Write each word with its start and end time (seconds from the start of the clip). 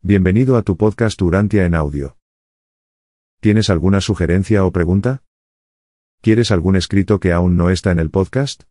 Bienvenido 0.00 0.56
a 0.56 0.62
tu 0.62 0.76
podcast 0.76 1.20
Urantia 1.22 1.66
en 1.66 1.74
audio. 1.74 2.16
¿Tienes 3.40 3.68
alguna 3.68 4.00
sugerencia 4.00 4.64
o 4.64 4.70
pregunta? 4.70 5.24
¿Quieres 6.22 6.52
algún 6.52 6.76
escrito 6.76 7.18
que 7.18 7.32
aún 7.32 7.56
no 7.56 7.68
está 7.68 7.90
en 7.90 7.98
el 7.98 8.08
podcast? 8.08 8.62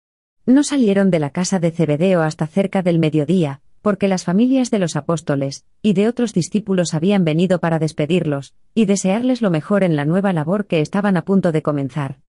No 0.45 0.63
salieron 0.63 1.11
de 1.11 1.19
la 1.19 1.29
casa 1.29 1.59
de 1.59 1.71
Zebedeo 1.71 2.21
hasta 2.21 2.47
cerca 2.47 2.81
del 2.81 2.99
mediodía, 2.99 3.61
porque 3.81 4.07
las 4.07 4.23
familias 4.23 4.71
de 4.71 4.79
los 4.79 4.95
apóstoles 4.95 5.65
y 5.81 5.93
de 5.93 6.07
otros 6.07 6.33
discípulos 6.33 6.93
habían 6.93 7.23
venido 7.23 7.59
para 7.59 7.79
despedirlos 7.79 8.53
y 8.73 8.85
desearles 8.85 9.41
lo 9.41 9.51
mejor 9.51 9.83
en 9.83 9.95
la 9.95 10.05
nueva 10.05 10.33
labor 10.33 10.67
que 10.67 10.81
estaban 10.81 11.17
a 11.17 11.23
punto 11.23 11.51
de 11.51 11.61
comenzar. 11.61 12.19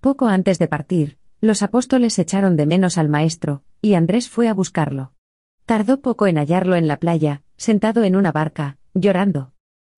Poco 0.00 0.26
antes 0.26 0.58
de 0.58 0.68
partir, 0.68 1.18
los 1.40 1.62
apóstoles 1.62 2.18
echaron 2.18 2.56
de 2.56 2.66
menos 2.66 2.98
al 2.98 3.08
maestro, 3.08 3.62
y 3.80 3.94
Andrés 3.94 4.28
fue 4.28 4.48
a 4.48 4.54
buscarlo. 4.54 5.12
Tardó 5.66 6.00
poco 6.00 6.26
en 6.26 6.36
hallarlo 6.36 6.76
en 6.76 6.88
la 6.88 6.98
playa, 6.98 7.42
sentado 7.56 8.04
en 8.04 8.16
una 8.16 8.32
barca, 8.32 8.78
llorando. 8.94 9.52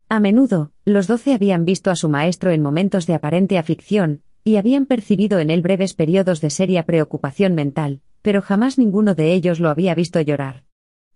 A 0.09 0.21
menudo, 0.21 0.73
los 0.85 1.07
doce 1.07 1.35
habían 1.35 1.65
visto 1.65 1.91
a 1.91 1.97
su 1.97 2.09
maestro 2.09 2.51
en 2.51 2.63
momentos 2.63 3.07
de 3.07 3.15
aparente 3.15 3.59
aflicción, 3.59 4.23
y 4.45 4.57
habían 4.57 4.87
percibido 4.87 5.39
en 5.39 5.51
él 5.51 5.63
breves 5.63 5.95
periodos 5.95 6.41
de 6.41 6.51
seria 6.51 6.85
preocupación 6.85 7.55
mental, 7.55 8.01
pero 8.23 8.43
jamás 8.43 8.79
ninguno 8.79 9.15
de 9.15 9.33
ellos 9.33 9.61
lo 9.61 9.69
había 9.69 9.95
visto 9.95 10.21
llorar. 10.21 10.65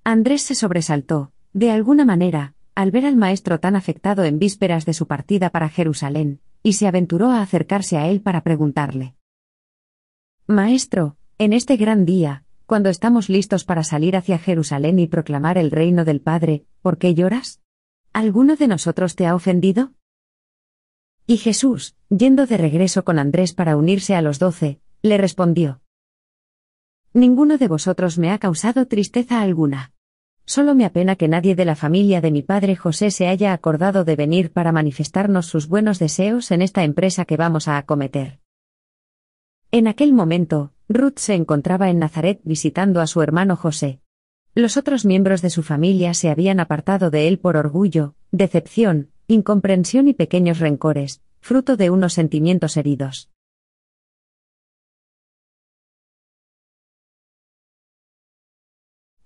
Andrés 0.04 0.42
se 0.42 0.54
sobresaltó, 0.54 1.32
de 1.52 1.70
alguna 1.70 2.04
manera, 2.04 2.54
al 2.74 2.90
ver 2.90 3.06
al 3.06 3.16
maestro 3.16 3.60
tan 3.60 3.76
afectado 3.76 4.24
en 4.24 4.38
vísperas 4.38 4.84
de 4.84 4.92
su 4.92 5.06
partida 5.06 5.50
para 5.50 5.68
Jerusalén, 5.68 6.40
y 6.62 6.74
se 6.74 6.86
aventuró 6.86 7.30
a 7.30 7.42
acercarse 7.42 7.96
a 7.96 8.08
él 8.08 8.20
para 8.20 8.42
preguntarle. 8.42 9.14
Maestro, 10.46 11.16
en 11.38 11.52
este 11.52 11.76
gran 11.76 12.04
día, 12.04 12.44
cuando 12.66 12.88
estamos 12.88 13.28
listos 13.28 13.64
para 13.64 13.82
salir 13.82 14.16
hacia 14.16 14.38
Jerusalén 14.38 14.98
y 14.98 15.06
proclamar 15.06 15.58
el 15.58 15.70
reino 15.70 16.04
del 16.04 16.20
Padre, 16.20 16.64
¿por 16.82 16.98
qué 16.98 17.14
lloras? 17.14 17.60
¿Alguno 18.12 18.56
de 18.56 18.68
nosotros 18.68 19.16
te 19.16 19.26
ha 19.26 19.34
ofendido? 19.34 19.92
Y 21.26 21.38
Jesús, 21.38 21.96
yendo 22.10 22.46
de 22.46 22.58
regreso 22.58 23.02
con 23.04 23.18
Andrés 23.18 23.54
para 23.54 23.76
unirse 23.76 24.14
a 24.14 24.20
los 24.20 24.38
doce, 24.38 24.80
le 25.00 25.16
respondió. 25.16 25.80
Ninguno 27.14 27.56
de 27.56 27.66
vosotros 27.66 28.18
me 28.18 28.30
ha 28.30 28.38
causado 28.38 28.86
tristeza 28.86 29.40
alguna. 29.40 29.92
Solo 30.44 30.74
me 30.74 30.84
apena 30.84 31.16
que 31.16 31.28
nadie 31.28 31.54
de 31.54 31.64
la 31.64 31.76
familia 31.76 32.20
de 32.20 32.30
mi 32.30 32.42
padre 32.42 32.76
José 32.76 33.10
se 33.10 33.28
haya 33.28 33.54
acordado 33.54 34.04
de 34.04 34.16
venir 34.16 34.52
para 34.52 34.72
manifestarnos 34.72 35.46
sus 35.46 35.66
buenos 35.66 35.98
deseos 35.98 36.50
en 36.50 36.60
esta 36.60 36.84
empresa 36.84 37.24
que 37.24 37.38
vamos 37.38 37.68
a 37.68 37.78
acometer. 37.78 38.40
En 39.70 39.88
aquel 39.88 40.12
momento, 40.12 40.72
Ruth 40.88 41.16
se 41.16 41.34
encontraba 41.34 41.88
en 41.88 41.98
Nazaret 41.98 42.40
visitando 42.44 43.00
a 43.00 43.06
su 43.06 43.22
hermano 43.22 43.56
José. 43.56 44.00
Los 44.54 44.76
otros 44.76 45.06
miembros 45.06 45.40
de 45.40 45.48
su 45.48 45.62
familia 45.62 46.12
se 46.12 46.28
habían 46.28 46.60
apartado 46.60 47.10
de 47.10 47.28
él 47.28 47.38
por 47.38 47.56
orgullo, 47.56 48.14
decepción, 48.30 49.10
incomprensión 49.26 50.08
y 50.08 50.14
pequeños 50.14 50.58
rencores, 50.58 51.22
fruto 51.40 51.76
de 51.76 51.90
unos 51.90 52.12
sentimientos 52.12 52.76
heridos. 52.76 53.30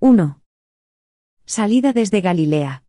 ¡1! 0.01 0.41
Salida 1.45 1.93
desde 1.93 2.21
Galilea. 2.21 2.85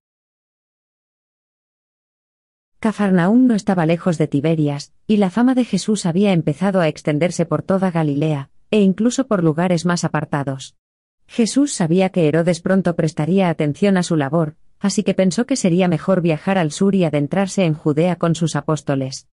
Cafarnaúm 2.80 3.48
no 3.48 3.56
estaba 3.56 3.86
lejos 3.86 4.18
de 4.18 4.28
Tiberias, 4.28 4.94
y 5.08 5.18
la 5.18 5.32
fama 5.32 5.56
de 5.56 5.66
Jesús 5.66 6.06
había 6.06 6.32
empezado 6.32 6.80
a 6.80 6.88
extenderse 6.88 7.46
por 7.46 7.64
toda 7.64 7.92
Galilea, 7.92 8.52
e 8.70 8.82
incluso 8.82 9.28
por 9.28 9.44
lugares 9.44 9.86
más 9.86 10.04
apartados. 10.04 10.78
Jesús 11.28 11.74
sabía 11.74 12.10
que 12.10 12.28
Herodes 12.28 12.62
pronto 12.62 12.96
prestaría 12.96 13.50
atención 13.50 13.98
a 13.98 14.04
su 14.04 14.16
labor, 14.16 14.56
así 14.80 15.04
que 15.04 15.14
pensó 15.14 15.46
que 15.46 15.56
sería 15.56 15.88
mejor 15.88 16.22
viajar 16.22 16.58
al 16.58 16.72
sur 16.72 16.96
y 16.96 17.04
adentrarse 17.04 17.66
en 17.66 17.74
Judea 17.74 18.16
con 18.16 18.36
sus 18.36 18.56
apóstoles. 18.56 19.28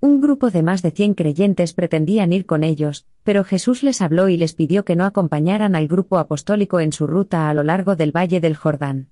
Un 0.00 0.20
grupo 0.20 0.50
de 0.50 0.62
más 0.62 0.80
de 0.80 0.92
cien 0.92 1.12
creyentes 1.12 1.74
pretendían 1.74 2.32
ir 2.32 2.46
con 2.46 2.64
ellos, 2.64 3.06
pero 3.22 3.44
Jesús 3.44 3.82
les 3.82 4.00
habló 4.00 4.30
y 4.30 4.38
les 4.38 4.54
pidió 4.54 4.84
que 4.84 4.96
no 4.96 5.04
acompañaran 5.04 5.74
al 5.74 5.88
grupo 5.88 6.18
apostólico 6.18 6.80
en 6.80 6.92
su 6.92 7.06
ruta 7.06 7.50
a 7.50 7.54
lo 7.54 7.62
largo 7.62 7.96
del 7.96 8.10
valle 8.10 8.40
del 8.40 8.56
Jordán. 8.56 9.10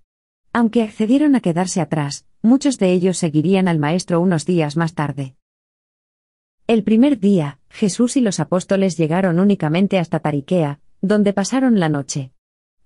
Aunque 0.54 0.82
accedieron 0.82 1.34
a 1.34 1.40
quedarse 1.40 1.82
atrás, 1.82 2.24
muchos 2.40 2.78
de 2.78 2.92
ellos 2.92 3.18
seguirían 3.18 3.68
al 3.68 3.78
Maestro 3.78 4.20
unos 4.20 4.46
días 4.46 4.78
más 4.78 4.94
tarde. 4.94 5.36
El 6.66 6.84
primer 6.84 7.18
día, 7.18 7.58
Jesús 7.68 8.16
y 8.16 8.22
los 8.22 8.40
apóstoles 8.40 8.96
llegaron 8.96 9.40
únicamente 9.40 9.98
hasta 9.98 10.20
Tariquea, 10.20 10.80
donde 11.02 11.34
pasaron 11.34 11.80
la 11.80 11.90
noche. 11.90 12.32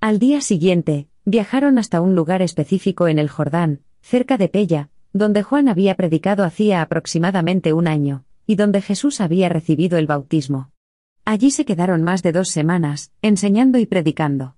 Al 0.01 0.19
día 0.19 0.41
siguiente, 0.41 1.09
Viajaron 1.25 1.79
hasta 1.79 2.01
un 2.01 2.17
lugar 2.17 2.43
específico 2.43 3.07
en 3.07 3.19
el 3.19 3.29
Jordán, 3.29 3.81
cerca 4.01 4.39
de 4.39 4.49
Pella, 4.49 4.91
donde 5.13 5.43
Juan 5.43 5.69
había 5.69 5.95
predicado 5.95 6.43
hacía 6.43 6.83
aproximadamente 6.83 7.73
un 7.73 7.87
año, 7.87 8.25
y 8.47 8.57
donde 8.57 8.83
Jesús 8.83 9.21
había 9.21 9.49
recibido 9.49 9.99
el 9.99 10.07
bautismo. 10.07 10.71
Allí 11.25 11.53
se 11.53 11.65
quedaron 11.65 12.03
más 12.03 12.23
de 12.23 12.33
dos 12.33 12.49
semanas, 12.49 13.13
enseñando 13.23 13.79
y 13.79 13.87
predicando. 13.87 14.57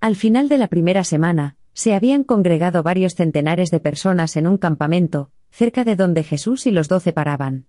Al 0.00 0.16
final 0.16 0.48
de 0.50 0.58
la 0.58 0.68
primera 0.68 1.04
semana, 1.04 1.56
se 1.72 1.94
habían 1.94 2.24
congregado 2.24 2.82
varios 2.82 3.14
centenares 3.14 3.70
de 3.70 3.80
personas 3.80 4.36
en 4.36 4.46
un 4.46 4.58
campamento, 4.58 5.30
cerca 5.50 5.84
de 5.84 5.96
donde 5.96 6.24
Jesús 6.24 6.66
y 6.66 6.70
los 6.70 6.88
doce 6.88 7.14
paraban. 7.14 7.66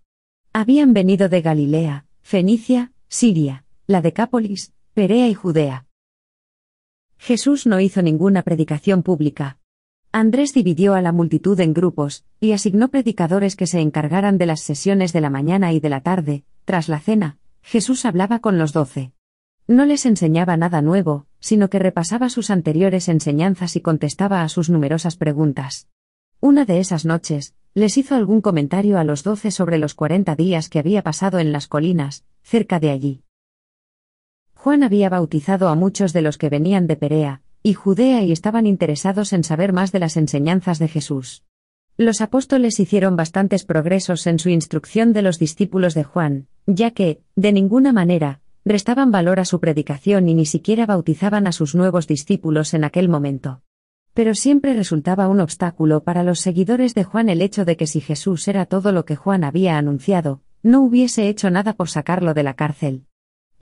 Habían 0.52 0.94
venido 0.94 1.30
de 1.30 1.42
Galilea, 1.42 2.06
Fenicia, 2.22 2.92
Siria, 3.08 3.64
la 3.88 4.02
Decápolis, 4.02 4.74
Perea 4.94 5.30
y 5.30 5.34
Judea. 5.34 5.86
Jesús 7.24 7.66
no 7.66 7.80
hizo 7.80 8.02
ninguna 8.02 8.42
predicación 8.42 9.02
pública. 9.02 9.58
Andrés 10.12 10.54
dividió 10.54 10.94
a 10.94 11.02
la 11.02 11.14
multitud 11.14 11.58
en 11.62 11.74
grupos, 11.74 12.26
y 12.42 12.52
asignó 12.52 12.90
predicadores 12.90 13.56
que 13.56 13.66
se 13.66 13.80
encargaran 13.80 14.38
de 14.38 14.46
las 14.46 14.60
sesiones 14.60 15.14
de 15.14 15.22
la 15.22 15.30
mañana 15.30 15.72
y 15.72 15.80
de 15.80 15.88
la 15.88 16.02
tarde. 16.02 16.44
Tras 16.66 16.90
la 16.90 17.00
cena, 17.00 17.38
Jesús 17.62 18.04
hablaba 18.04 18.40
con 18.40 18.58
los 18.58 18.74
doce. 18.74 19.14
No 19.68 19.86
les 19.86 20.06
enseñaba 20.06 20.58
nada 20.58 20.82
nuevo, 20.82 21.26
sino 21.40 21.70
que 21.70 21.80
repasaba 21.80 22.28
sus 22.28 22.50
anteriores 22.50 23.08
enseñanzas 23.08 23.78
y 23.78 23.80
contestaba 23.80 24.42
a 24.42 24.50
sus 24.50 24.70
numerosas 24.70 25.16
preguntas. 25.16 25.88
Una 26.42 26.66
de 26.66 26.82
esas 26.82 27.06
noches, 27.06 27.56
les 27.74 27.98
hizo 27.98 28.16
algún 28.16 28.42
comentario 28.42 29.00
a 29.00 29.06
los 29.06 29.24
doce 29.24 29.52
sobre 29.52 29.78
los 29.78 29.94
cuarenta 29.94 30.36
días 30.36 30.68
que 30.68 30.80
había 30.80 31.04
pasado 31.04 31.40
en 31.40 31.54
las 31.54 31.70
colinas, 31.70 32.26
cerca 32.42 32.82
de 32.82 32.90
allí. 32.90 33.24
Juan 34.64 34.82
había 34.82 35.10
bautizado 35.10 35.68
a 35.68 35.76
muchos 35.76 36.14
de 36.14 36.22
los 36.22 36.38
que 36.38 36.48
venían 36.48 36.88
de 36.88 36.96
Perea 36.96 37.42
y 37.64 37.74
Judea 37.74 38.24
y 38.24 38.32
estaban 38.32 38.66
interesados 38.66 39.34
en 39.34 39.44
saber 39.44 39.74
más 39.74 39.92
de 39.92 40.00
las 40.00 40.16
enseñanzas 40.16 40.80
de 40.80 40.88
Jesús. 40.88 41.44
Los 41.98 42.22
apóstoles 42.22 42.80
hicieron 42.80 43.18
bastantes 43.18 43.66
progresos 43.66 44.26
en 44.26 44.40
su 44.40 44.48
instrucción 44.48 45.12
de 45.12 45.22
los 45.22 45.38
discípulos 45.38 45.96
de 45.96 46.06
Juan, 46.06 46.48
ya 46.66 46.92
que, 46.92 47.20
de 47.36 47.52
ninguna 47.52 47.92
manera, 47.92 48.40
restaban 48.64 49.12
valor 49.12 49.42
a 49.42 49.44
su 49.44 49.60
predicación 49.60 50.30
y 50.30 50.34
ni 50.34 50.46
siquiera 50.46 50.86
bautizaban 50.86 51.46
a 51.46 51.52
sus 51.52 51.76
nuevos 51.76 52.08
discípulos 52.08 52.74
en 52.74 52.86
aquel 52.86 53.10
momento. 53.10 53.64
Pero 54.14 54.34
siempre 54.34 54.74
resultaba 54.74 55.28
un 55.28 55.42
obstáculo 55.42 56.06
para 56.06 56.24
los 56.24 56.40
seguidores 56.40 56.94
de 56.94 57.04
Juan 57.04 57.28
el 57.28 57.42
hecho 57.42 57.66
de 57.66 57.76
que 57.76 57.86
si 57.86 58.00
Jesús 58.00 58.48
era 58.48 58.66
todo 58.66 58.94
lo 58.94 59.04
que 59.04 59.18
Juan 59.18 59.44
había 59.44 59.78
anunciado, 59.78 60.40
no 60.62 60.82
hubiese 60.82 61.28
hecho 61.28 61.50
nada 61.50 61.74
por 61.74 61.90
sacarlo 61.90 62.34
de 62.34 62.44
la 62.44 62.54
cárcel. 62.54 63.08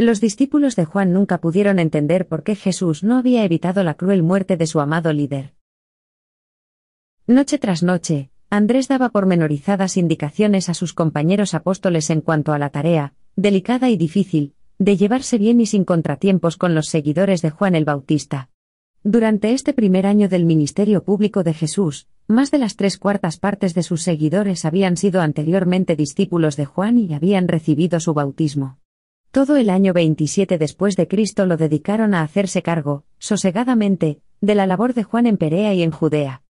Los 0.02 0.20
discípulos 0.20 0.76
de 0.76 0.86
Juan 0.86 1.14
nunca 1.14 1.38
pudieron 1.38 1.78
entender 1.78 2.28
por 2.28 2.42
qué 2.42 2.56
Jesús 2.56 3.04
no 3.04 3.20
había 3.20 3.46
evitado 3.46 3.84
la 3.84 3.94
cruel 3.94 4.24
muerte 4.24 4.58
de 4.58 4.66
su 4.66 4.80
amado 4.80 5.14
líder. 5.14 5.54
Noche 7.28 7.60
tras 7.60 7.84
noche, 7.84 8.32
Andrés 8.50 8.88
daba 8.88 9.10
pormenorizadas 9.10 9.98
indicaciones 9.98 10.70
a 10.70 10.74
sus 10.74 10.96
compañeros 10.96 11.54
apóstoles 11.54 12.10
en 12.10 12.22
cuanto 12.22 12.52
a 12.52 12.58
la 12.58 12.72
tarea, 12.72 13.14
delicada 13.36 13.92
y 13.92 13.96
difícil, 13.96 14.56
de 14.80 14.98
llevarse 14.98 15.38
bien 15.38 15.62
y 15.62 15.68
sin 15.68 15.86
contratiempos 15.86 16.58
con 16.58 16.74
los 16.74 16.88
seguidores 16.88 17.44
de 17.44 17.52
Juan 17.52 17.76
el 17.76 17.86
Bautista. 17.86 18.50
Durante 19.04 19.54
este 19.54 19.72
primer 19.72 20.08
año 20.08 20.30
del 20.30 20.46
ministerio 20.46 21.04
público 21.04 21.44
de 21.44 21.54
Jesús, 21.54 22.08
más 22.28 22.50
de 22.50 22.58
las 22.58 22.76
tres 22.76 22.98
cuartas 22.98 23.38
partes 23.38 23.76
de 23.76 23.84
sus 23.84 24.02
seguidores 24.02 24.66
habían 24.66 24.98
sido 24.98 25.22
anteriormente 25.22 25.96
discípulos 25.96 26.58
de 26.58 26.66
Juan 26.66 26.98
y 26.98 27.14
habían 27.14 27.48
recibido 27.48 28.00
su 28.00 28.16
bautismo. 28.16 28.81
Todo 29.32 29.56
el 29.56 29.70
año 29.70 29.94
27 29.94 30.58
después 30.58 30.98
de 30.98 31.08
Cristo 31.08 31.46
lo 31.46 31.56
dedicaron 31.56 32.14
a 32.14 32.22
hacerse 32.22 32.62
cargo, 32.62 33.06
sosegadamente, 33.18 34.22
de 34.42 34.56
la 34.56 34.68
labor 34.68 34.94
de 34.94 35.04
Juan 35.06 35.26
en 35.26 35.38
Perea 35.38 35.74
y 35.74 35.84
en 35.84 35.92
Judea. 35.92 36.44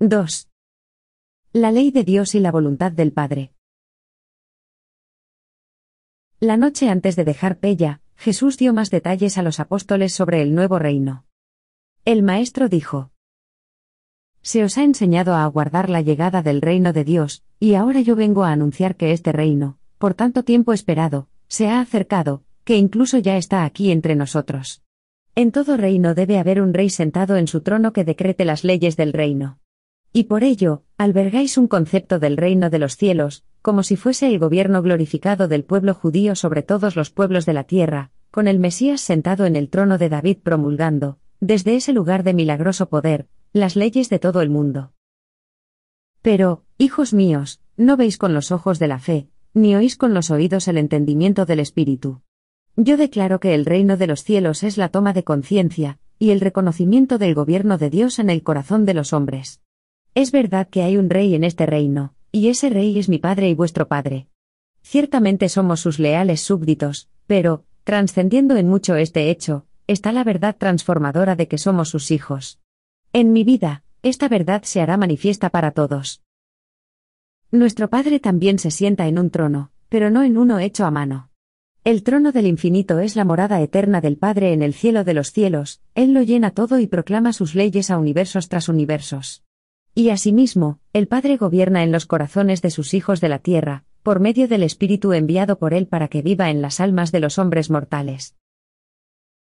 —2. 0.00 0.48
La 1.52 1.70
ley 1.70 1.92
de 1.92 2.02
Dios 2.02 2.34
y 2.34 2.40
la 2.40 2.50
voluntad 2.50 2.90
del 2.90 3.12
Padre. 3.12 3.52
La 6.40 6.56
noche 6.56 6.88
antes 6.88 7.14
de 7.14 7.24
dejar 7.24 7.58
Pella, 7.58 8.00
Jesús 8.16 8.56
dio 8.56 8.72
más 8.72 8.90
detalles 8.90 9.38
a 9.38 9.42
los 9.42 9.60
apóstoles 9.60 10.12
sobre 10.12 10.42
el 10.42 10.56
nuevo 10.56 10.80
reino. 10.80 11.24
El 12.04 12.24
Maestro 12.24 12.68
dijo, 12.68 13.12
Se 14.42 14.64
os 14.64 14.78
ha 14.78 14.84
enseñado 14.84 15.34
a 15.34 15.44
aguardar 15.44 15.90
la 15.90 16.00
llegada 16.00 16.42
del 16.42 16.62
reino 16.62 16.92
de 16.92 17.04
Dios, 17.04 17.42
y 17.58 17.74
ahora 17.74 18.00
yo 18.00 18.16
vengo 18.16 18.44
a 18.44 18.52
anunciar 18.52 18.96
que 18.96 19.12
este 19.12 19.32
reino, 19.32 19.78
por 19.98 20.14
tanto 20.14 20.44
tiempo 20.44 20.72
esperado, 20.72 21.28
se 21.46 21.68
ha 21.68 21.80
acercado, 21.80 22.42
que 22.64 22.76
incluso 22.76 23.18
ya 23.18 23.36
está 23.36 23.64
aquí 23.64 23.90
entre 23.90 24.14
nosotros. 24.14 24.82
En 25.34 25.52
todo 25.52 25.76
reino 25.76 26.14
debe 26.14 26.38
haber 26.38 26.60
un 26.60 26.72
rey 26.72 26.88
sentado 26.88 27.36
en 27.36 27.48
su 27.48 27.60
trono 27.60 27.92
que 27.92 28.04
decrete 28.04 28.44
las 28.44 28.64
leyes 28.64 28.96
del 28.96 29.12
reino. 29.12 29.58
Y 30.12 30.24
por 30.24 30.42
ello, 30.42 30.82
albergáis 30.96 31.56
un 31.56 31.68
concepto 31.68 32.18
del 32.18 32.36
reino 32.36 32.70
de 32.70 32.78
los 32.78 32.96
cielos, 32.96 33.44
como 33.62 33.82
si 33.82 33.96
fuese 33.96 34.26
el 34.26 34.38
gobierno 34.38 34.82
glorificado 34.82 35.48
del 35.48 35.64
pueblo 35.64 35.94
judío 35.94 36.34
sobre 36.34 36.62
todos 36.62 36.96
los 36.96 37.10
pueblos 37.10 37.46
de 37.46 37.52
la 37.52 37.64
tierra, 37.64 38.10
con 38.30 38.48
el 38.48 38.58
Mesías 38.58 39.02
sentado 39.02 39.44
en 39.44 39.54
el 39.54 39.68
trono 39.68 39.98
de 39.98 40.08
David 40.08 40.38
promulgando, 40.42 41.18
desde 41.40 41.76
ese 41.76 41.92
lugar 41.92 42.22
de 42.22 42.34
milagroso 42.34 42.88
poder, 42.88 43.28
las 43.52 43.74
leyes 43.74 44.08
de 44.08 44.20
todo 44.20 44.42
el 44.42 44.50
mundo. 44.50 44.92
Pero, 46.22 46.62
hijos 46.78 47.12
míos, 47.12 47.60
no 47.76 47.96
veis 47.96 48.16
con 48.16 48.32
los 48.32 48.52
ojos 48.52 48.78
de 48.78 48.86
la 48.86 49.00
fe, 49.00 49.28
ni 49.54 49.74
oís 49.74 49.96
con 49.96 50.14
los 50.14 50.30
oídos 50.30 50.68
el 50.68 50.78
entendimiento 50.78 51.46
del 51.46 51.58
Espíritu. 51.58 52.20
Yo 52.76 52.96
declaro 52.96 53.40
que 53.40 53.54
el 53.54 53.64
reino 53.64 53.96
de 53.96 54.06
los 54.06 54.22
cielos 54.22 54.62
es 54.62 54.76
la 54.76 54.90
toma 54.90 55.12
de 55.12 55.24
conciencia, 55.24 55.98
y 56.18 56.30
el 56.30 56.40
reconocimiento 56.40 57.18
del 57.18 57.34
gobierno 57.34 57.76
de 57.76 57.90
Dios 57.90 58.20
en 58.20 58.30
el 58.30 58.42
corazón 58.44 58.84
de 58.84 58.94
los 58.94 59.12
hombres. 59.12 59.60
Es 60.14 60.30
verdad 60.30 60.68
que 60.68 60.82
hay 60.82 60.96
un 60.96 61.10
rey 61.10 61.34
en 61.34 61.42
este 61.42 61.66
reino, 61.66 62.14
y 62.30 62.48
ese 62.48 62.70
rey 62.70 62.98
es 62.98 63.08
mi 63.08 63.18
Padre 63.18 63.48
y 63.48 63.54
vuestro 63.54 63.88
Padre. 63.88 64.28
Ciertamente 64.82 65.48
somos 65.48 65.80
sus 65.80 65.98
leales 65.98 66.40
súbditos, 66.40 67.08
pero, 67.26 67.64
trascendiendo 67.82 68.56
en 68.56 68.68
mucho 68.68 68.94
este 68.94 69.30
hecho, 69.30 69.66
está 69.88 70.12
la 70.12 70.22
verdad 70.22 70.56
transformadora 70.56 71.34
de 71.34 71.48
que 71.48 71.58
somos 71.58 71.88
sus 71.88 72.12
hijos. 72.12 72.60
En 73.12 73.32
mi 73.32 73.42
vida, 73.42 73.82
esta 74.02 74.28
verdad 74.28 74.62
se 74.62 74.80
hará 74.80 74.96
manifiesta 74.96 75.50
para 75.50 75.72
todos. 75.72 76.22
Nuestro 77.50 77.90
Padre 77.90 78.20
también 78.20 78.60
se 78.60 78.70
sienta 78.70 79.08
en 79.08 79.18
un 79.18 79.30
trono, 79.30 79.72
pero 79.88 80.10
no 80.10 80.22
en 80.22 80.38
uno 80.38 80.60
hecho 80.60 80.86
a 80.86 80.92
mano. 80.92 81.28
El 81.82 82.04
trono 82.04 82.30
del 82.30 82.46
infinito 82.46 83.00
es 83.00 83.16
la 83.16 83.24
morada 83.24 83.60
eterna 83.60 84.00
del 84.00 84.16
Padre 84.16 84.52
en 84.52 84.62
el 84.62 84.74
cielo 84.74 85.02
de 85.02 85.14
los 85.14 85.32
cielos, 85.32 85.80
Él 85.96 86.14
lo 86.14 86.22
llena 86.22 86.52
todo 86.52 86.78
y 86.78 86.86
proclama 86.86 87.32
sus 87.32 87.56
leyes 87.56 87.90
a 87.90 87.98
universos 87.98 88.48
tras 88.48 88.68
universos. 88.68 89.42
Y 89.92 90.10
asimismo, 90.10 90.78
el 90.92 91.08
Padre 91.08 91.36
gobierna 91.36 91.82
en 91.82 91.90
los 91.90 92.06
corazones 92.06 92.62
de 92.62 92.70
sus 92.70 92.94
hijos 92.94 93.20
de 93.20 93.28
la 93.28 93.40
tierra, 93.40 93.82
por 94.04 94.20
medio 94.20 94.46
del 94.46 94.62
Espíritu 94.62 95.14
enviado 95.14 95.58
por 95.58 95.74
Él 95.74 95.88
para 95.88 96.06
que 96.06 96.22
viva 96.22 96.48
en 96.48 96.62
las 96.62 96.78
almas 96.78 97.10
de 97.10 97.18
los 97.18 97.38
hombres 97.38 97.70
mortales. 97.70 98.36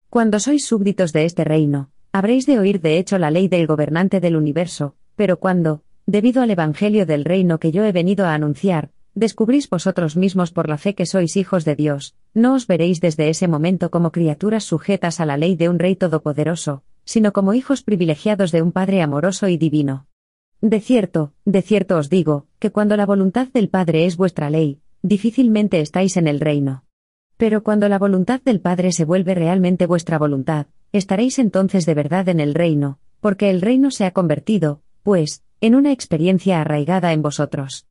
Cuando 0.10 0.42
sois 0.42 0.66
súbditos 0.66 1.14
de 1.14 1.24
este 1.24 1.46
reino, 1.46 1.92
habréis 2.16 2.46
de 2.46 2.58
oír 2.60 2.80
de 2.80 2.98
hecho 2.98 3.18
la 3.18 3.30
ley 3.30 3.50
del 3.50 3.68
gobernante 3.68 4.22
del 4.22 4.38
universo, 4.38 4.96
pero 5.18 5.38
cuando, 5.38 5.84
debido 6.06 6.42
al 6.42 6.50
Evangelio 6.50 7.06
del 7.06 7.26
reino 7.26 7.60
que 7.60 7.74
yo 7.74 7.84
he 7.84 7.92
venido 7.92 8.26
a 8.26 8.34
anunciar, 8.34 8.90
descubrís 9.16 9.70
vosotros 9.70 10.16
mismos 10.16 10.54
por 10.54 10.70
la 10.70 10.78
fe 10.78 10.96
que 10.96 11.06
sois 11.06 11.36
hijos 11.36 11.66
de 11.66 11.76
Dios, 11.76 12.16
no 12.34 12.54
os 12.54 12.68
veréis 12.68 13.02
desde 13.02 13.28
ese 13.28 13.50
momento 13.50 13.92
como 13.92 14.14
criaturas 14.14 14.64
sujetas 14.64 15.20
a 15.20 15.26
la 15.26 15.36
ley 15.36 15.58
de 15.58 15.68
un 15.68 15.78
Rey 15.78 15.98
todopoderoso, 15.98 16.84
sino 17.04 17.34
como 17.34 17.54
hijos 17.54 17.84
privilegiados 17.84 18.54
de 18.54 18.62
un 18.62 18.72
Padre 18.72 19.02
amoroso 19.02 19.50
y 19.50 19.58
divino. 19.58 20.08
De 20.62 20.80
cierto, 20.80 21.34
de 21.44 21.62
cierto 21.62 21.98
os 21.98 22.10
digo, 22.10 22.48
que 22.60 22.72
cuando 22.72 22.96
la 22.96 23.06
voluntad 23.06 23.50
del 23.50 23.68
Padre 23.68 24.06
es 24.06 24.16
vuestra 24.16 24.50
ley, 24.50 24.80
difícilmente 25.02 25.82
estáis 25.82 26.16
en 26.16 26.30
el 26.30 26.40
reino. 26.40 26.86
Pero 27.36 27.62
cuando 27.62 27.90
la 27.90 28.00
voluntad 28.00 28.40
del 28.40 28.62
Padre 28.62 28.94
se 28.94 29.04
vuelve 29.04 29.36
realmente 29.36 29.86
vuestra 29.86 30.18
voluntad, 30.18 30.68
estaréis 30.98 31.40
entonces 31.40 31.86
de 31.86 31.94
verdad 31.94 32.30
en 32.30 32.40
el 32.40 32.54
reino, 32.54 33.00
porque 33.20 33.50
el 33.50 33.62
reino 33.62 33.92
se 33.92 34.06
ha 34.06 34.12
convertido, 34.12 34.82
pues, 35.04 35.44
en 35.62 35.76
una 35.76 35.92
experiencia 35.92 36.62
arraigada 36.62 37.14
en 37.14 37.22
vosotros. 37.22 37.88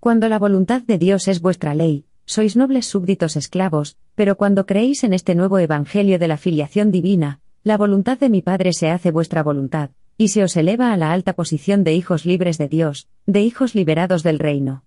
Cuando 0.00 0.28
la 0.28 0.38
voluntad 0.38 0.82
de 0.82 0.98
Dios 0.98 1.28
es 1.28 1.40
vuestra 1.40 1.74
ley, 1.74 2.06
sois 2.24 2.56
nobles 2.56 2.86
súbditos 2.86 3.36
esclavos, 3.36 3.96
pero 4.14 4.36
cuando 4.36 4.66
creéis 4.66 5.04
en 5.04 5.12
este 5.12 5.34
nuevo 5.34 5.58
Evangelio 5.58 6.18
de 6.18 6.28
la 6.28 6.36
filiación 6.36 6.90
divina, 6.90 7.40
la 7.62 7.76
voluntad 7.76 8.18
de 8.18 8.30
mi 8.30 8.40
Padre 8.40 8.72
se 8.72 8.90
hace 8.90 9.10
vuestra 9.10 9.42
voluntad, 9.42 9.90
y 10.16 10.28
se 10.28 10.42
os 10.42 10.56
eleva 10.56 10.92
a 10.92 10.96
la 10.96 11.12
alta 11.12 11.34
posición 11.34 11.84
de 11.84 11.94
hijos 11.94 12.26
libres 12.26 12.56
de 12.58 12.68
Dios, 12.68 13.08
de 13.26 13.42
hijos 13.42 13.74
liberados 13.74 14.22
del 14.22 14.38
reino. 14.38 14.84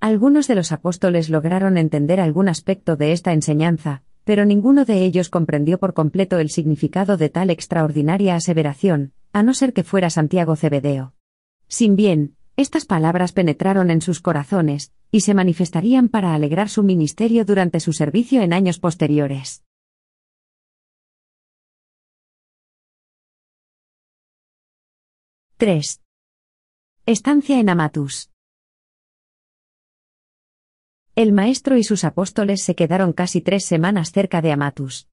Algunos 0.00 0.48
de 0.48 0.56
los 0.56 0.72
apóstoles 0.72 1.30
lograron 1.30 1.78
entender 1.78 2.20
algún 2.20 2.48
aspecto 2.48 2.96
de 2.96 3.12
esta 3.12 3.32
enseñanza, 3.32 4.02
pero 4.24 4.44
ninguno 4.44 4.84
de 4.84 5.04
ellos 5.04 5.28
comprendió 5.28 5.78
por 5.78 5.94
completo 5.94 6.38
el 6.38 6.50
significado 6.50 7.16
de 7.16 7.28
tal 7.28 7.50
extraordinaria 7.50 8.34
aseveración, 8.34 9.12
a 9.32 9.42
no 9.42 9.54
ser 9.54 9.72
que 9.72 9.84
fuera 9.84 10.10
Santiago 10.10 10.56
Cebedeo. 10.56 11.14
Sin 11.68 11.96
bien, 11.96 12.36
estas 12.56 12.84
palabras 12.84 13.32
penetraron 13.32 13.90
en 13.90 14.00
sus 14.00 14.20
corazones, 14.20 14.92
y 15.10 15.20
se 15.20 15.34
manifestarían 15.34 16.08
para 16.08 16.34
alegrar 16.34 16.68
su 16.68 16.82
ministerio 16.82 17.44
durante 17.44 17.80
su 17.80 17.92
servicio 17.92 18.42
en 18.42 18.52
años 18.52 18.78
posteriores. 18.78 19.64
3. 25.56 26.02
Estancia 27.06 27.60
en 27.60 27.68
Amatus. 27.68 28.31
El 31.14 31.32
maestro 31.32 31.76
y 31.76 31.84
sus 31.84 32.04
apóstoles 32.04 32.62
se 32.64 32.74
quedaron 32.74 33.12
casi 33.12 33.42
tres 33.42 33.66
semanas 33.66 34.12
cerca 34.12 34.40
de 34.40 34.50
Amatus. 34.50 35.08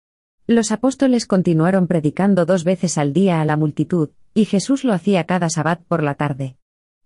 Los 0.48 0.72
apóstoles 0.72 1.26
continuaron 1.26 1.88
predicando 1.88 2.46
dos 2.46 2.64
veces 2.64 2.98
al 2.98 3.12
día 3.12 3.42
a 3.42 3.46
la 3.46 3.58
multitud, 3.58 4.12
y 4.34 4.46
Jesús 4.46 4.86
lo 4.86 4.94
hacía 4.94 5.26
cada 5.26 5.50
sabbat 5.50 5.84
por 5.84 6.02
la 6.02 6.16
tarde. 6.16 6.56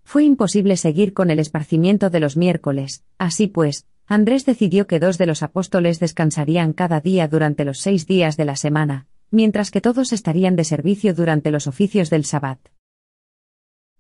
Fue 0.04 0.24
imposible 0.24 0.78
seguir 0.78 1.14
con 1.14 1.32
el 1.32 1.40
esparcimiento 1.40 2.12
de 2.12 2.20
los 2.20 2.38
miércoles, 2.38 3.04
así 3.18 3.48
pues, 3.48 3.88
Andrés 4.06 4.46
decidió 4.46 4.86
que 4.86 5.00
dos 5.00 5.18
de 5.18 5.26
los 5.26 5.42
apóstoles 5.42 6.00
descansarían 6.00 6.72
cada 6.72 7.00
día 7.00 7.28
durante 7.28 7.66
los 7.66 7.80
seis 7.80 8.06
días 8.06 8.38
de 8.38 8.46
la 8.46 8.56
semana, 8.56 9.08
mientras 9.32 9.72
que 9.72 9.82
todos 9.82 10.14
estarían 10.14 10.56
de 10.56 10.66
servicio 10.66 11.16
durante 11.16 11.50
los 11.50 11.66
oficios 11.66 12.12
del 12.12 12.26
sabbat. 12.26 12.60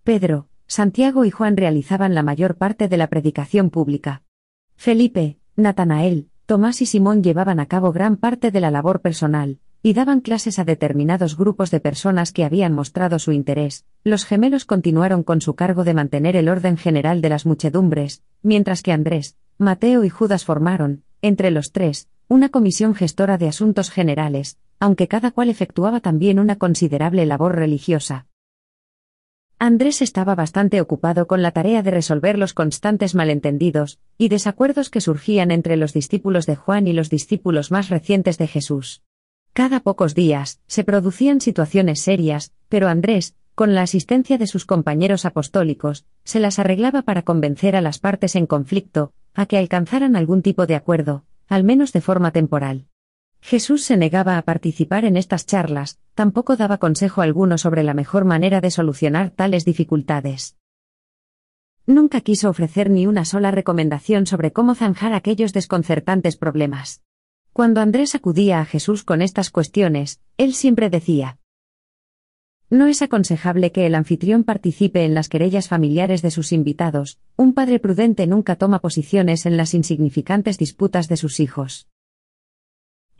Pedro, 0.03 0.49
Santiago 0.67 1.25
y 1.25 1.31
Juan 1.31 1.57
realizaban 1.57 2.13
la 2.13 2.21
mayor 2.21 2.57
parte 2.57 2.87
de 2.87 2.97
la 2.97 3.07
predicación 3.07 3.71
pública. 3.71 4.22
Felipe, 4.83 5.37
Natanael, 5.55 6.27
Tomás 6.45 6.81
y 6.81 6.85
Simón 6.85 7.23
llevaban 7.23 7.61
a 7.61 7.67
cabo 7.67 7.93
gran 7.93 8.17
parte 8.17 8.51
de 8.51 8.59
la 8.59 8.69
labor 8.69 8.99
personal, 8.99 9.59
y 9.81 9.93
daban 9.93 10.19
clases 10.19 10.59
a 10.59 10.65
determinados 10.65 11.37
grupos 11.37 11.71
de 11.71 11.79
personas 11.79 12.33
que 12.33 12.43
habían 12.43 12.73
mostrado 12.73 13.17
su 13.17 13.31
interés. 13.31 13.85
Los 14.03 14.25
gemelos 14.25 14.65
continuaron 14.65 15.23
con 15.23 15.39
su 15.39 15.55
cargo 15.55 15.85
de 15.85 15.93
mantener 15.93 16.35
el 16.35 16.49
orden 16.49 16.75
general 16.75 17.21
de 17.21 17.29
las 17.29 17.45
muchedumbres, 17.45 18.23
mientras 18.41 18.83
que 18.83 18.91
Andrés, 18.91 19.37
Mateo 19.57 20.03
y 20.03 20.09
Judas 20.09 20.43
formaron, 20.43 21.03
entre 21.21 21.49
los 21.49 21.71
tres, 21.71 22.09
una 22.27 22.49
comisión 22.49 22.93
gestora 22.93 23.37
de 23.37 23.47
asuntos 23.47 23.89
generales, 23.89 24.57
aunque 24.81 25.07
cada 25.07 25.31
cual 25.31 25.47
efectuaba 25.49 26.01
también 26.01 26.39
una 26.39 26.57
considerable 26.57 27.25
labor 27.25 27.55
religiosa. 27.55 28.27
Andrés 29.65 30.01
estaba 30.01 30.35
bastante 30.35 30.81
ocupado 30.81 31.25
con 31.25 31.41
la 31.41 31.51
tarea 31.51 31.83
de 31.83 31.91
resolver 31.91 32.37
los 32.37 32.53
constantes 32.53 33.15
malentendidos 33.15 33.97
y 34.17 34.27
desacuerdos 34.27 34.89
que 34.89 34.99
surgían 34.99 35.51
entre 35.51 35.77
los 35.77 35.93
discípulos 35.93 36.45
de 36.45 36.57
Juan 36.57 36.85
y 36.85 36.91
los 36.91 37.09
discípulos 37.09 37.71
más 37.71 37.87
recientes 37.87 38.37
de 38.37 38.47
Jesús. 38.47 39.03
Cada 39.53 39.79
pocos 39.79 40.15
días 40.15 40.59
se 40.67 40.83
producían 40.83 41.39
situaciones 41.39 42.01
serias, 42.01 42.51
pero 42.67 42.89
Andrés, 42.89 43.35
con 43.55 43.73
la 43.73 43.83
asistencia 43.83 44.37
de 44.37 44.47
sus 44.47 44.65
compañeros 44.65 45.23
apostólicos, 45.23 46.05
se 46.25 46.41
las 46.41 46.59
arreglaba 46.59 47.03
para 47.03 47.21
convencer 47.21 47.77
a 47.77 47.81
las 47.81 47.99
partes 47.99 48.35
en 48.35 48.47
conflicto, 48.47 49.13
a 49.33 49.45
que 49.45 49.57
alcanzaran 49.57 50.17
algún 50.17 50.41
tipo 50.41 50.65
de 50.65 50.75
acuerdo, 50.75 51.23
al 51.47 51.63
menos 51.63 51.93
de 51.93 52.01
forma 52.01 52.31
temporal. 52.31 52.87
Jesús 53.45 53.83
se 53.83 53.97
negaba 53.97 54.37
a 54.37 54.43
participar 54.43 55.03
en 55.03 55.17
estas 55.17 55.45
charlas, 55.45 55.99
tampoco 56.15 56.55
daba 56.55 56.77
consejo 56.77 57.21
alguno 57.21 57.57
sobre 57.57 57.83
la 57.83 57.93
mejor 57.93 58.23
manera 58.23 58.61
de 58.61 58.71
solucionar 58.71 59.31
tales 59.31 59.65
dificultades. 59.65 60.55
Nunca 61.85 62.21
quiso 62.21 62.49
ofrecer 62.49 62.89
ni 62.89 63.05
una 63.05 63.25
sola 63.25 63.51
recomendación 63.51 64.27
sobre 64.27 64.53
cómo 64.53 64.75
zanjar 64.75 65.11
aquellos 65.11 65.51
desconcertantes 65.51 66.37
problemas. 66.37 67.03
Cuando 67.51 67.81
Andrés 67.81 68.15
acudía 68.15 68.61
a 68.61 68.65
Jesús 68.65 69.03
con 69.03 69.21
estas 69.21 69.49
cuestiones, 69.49 70.21
él 70.37 70.53
siempre 70.53 70.89
decía, 70.89 71.37
no 72.69 72.87
es 72.87 73.01
aconsejable 73.01 73.73
que 73.73 73.85
el 73.85 73.93
anfitrión 73.93 74.45
participe 74.45 75.03
en 75.03 75.13
las 75.13 75.27
querellas 75.27 75.67
familiares 75.67 76.21
de 76.21 76.31
sus 76.31 76.53
invitados, 76.53 77.19
un 77.35 77.53
padre 77.53 77.79
prudente 77.79 78.25
nunca 78.25 78.55
toma 78.55 78.79
posiciones 78.79 79.45
en 79.45 79.57
las 79.57 79.73
insignificantes 79.73 80.57
disputas 80.57 81.09
de 81.09 81.17
sus 81.17 81.41
hijos. 81.41 81.89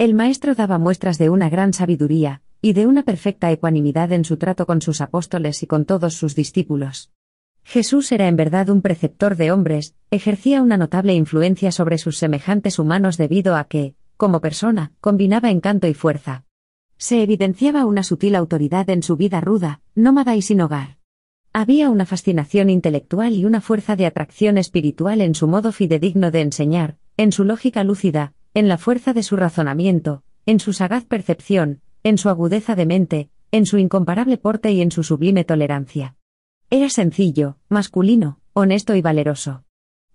El 0.04 0.16
maestro 0.16 0.54
daba 0.54 0.80
muestras 0.80 1.18
de 1.18 1.30
una 1.30 1.50
gran 1.50 1.72
sabiduría, 1.72 2.42
y 2.62 2.74
de 2.74 2.88
una 2.88 3.04
perfecta 3.04 3.50
ecuanimidad 3.52 4.12
en 4.12 4.26
su 4.26 4.36
trato 4.36 4.66
con 4.66 4.82
sus 4.82 5.00
apóstoles 5.00 5.64
y 5.64 5.66
con 5.66 5.86
todos 5.86 6.14
sus 6.14 6.36
discípulos. 6.36 7.14
Jesús 7.64 8.12
era 8.12 8.28
en 8.28 8.36
verdad 8.36 8.68
un 8.68 8.82
preceptor 8.82 9.38
de 9.38 9.54
hombres, 9.54 9.96
ejercía 10.12 10.62
una 10.62 10.76
notable 10.76 11.14
influencia 11.14 11.72
sobre 11.72 11.98
sus 11.98 12.18
semejantes 12.18 12.80
humanos 12.80 13.16
debido 13.16 13.56
a 13.56 13.64
que, 13.64 13.96
como 14.18 14.42
persona, 14.42 14.92
combinaba 15.00 15.52
encanto 15.52 15.88
y 15.88 15.94
fuerza. 15.94 16.44
Se 16.98 17.24
evidenciaba 17.24 17.86
una 17.86 18.04
sutil 18.04 18.36
autoridad 18.36 18.90
en 18.90 19.04
su 19.04 19.16
vida 19.16 19.40
ruda, 19.40 19.80
nómada 19.96 20.36
y 20.36 20.42
sin 20.42 20.60
hogar. 20.60 20.98
Había 21.54 21.90
una 21.90 22.06
fascinación 22.06 22.70
intelectual 22.70 23.32
y 23.32 23.46
una 23.46 23.62
fuerza 23.62 23.96
de 23.96 24.06
atracción 24.06 24.58
espiritual 24.58 25.22
en 25.22 25.34
su 25.34 25.48
modo 25.48 25.72
fidedigno 25.72 26.30
de 26.30 26.42
enseñar, 26.42 26.98
en 27.16 27.32
su 27.32 27.46
lógica 27.46 27.86
lúcida, 27.86 28.34
en 28.54 28.68
la 28.68 28.78
fuerza 28.78 29.14
de 29.14 29.24
su 29.24 29.36
razonamiento, 29.36 30.24
en 30.46 30.60
su 30.60 30.74
sagaz 30.74 31.06
percepción, 31.06 31.82
en 32.04 32.18
su 32.18 32.30
agudeza 32.30 32.76
de 32.76 32.86
mente, 32.86 33.30
en 33.52 33.66
su 33.66 33.78
incomparable 33.78 34.38
porte 34.38 34.72
y 34.72 34.82
en 34.82 34.92
su 34.92 35.04
sublime 35.04 35.44
tolerancia. 35.44 36.16
Era 36.70 36.90
sencillo, 36.90 37.58
masculino, 37.70 38.40
honesto 38.54 38.96
y 38.96 39.02
valeroso. 39.02 39.64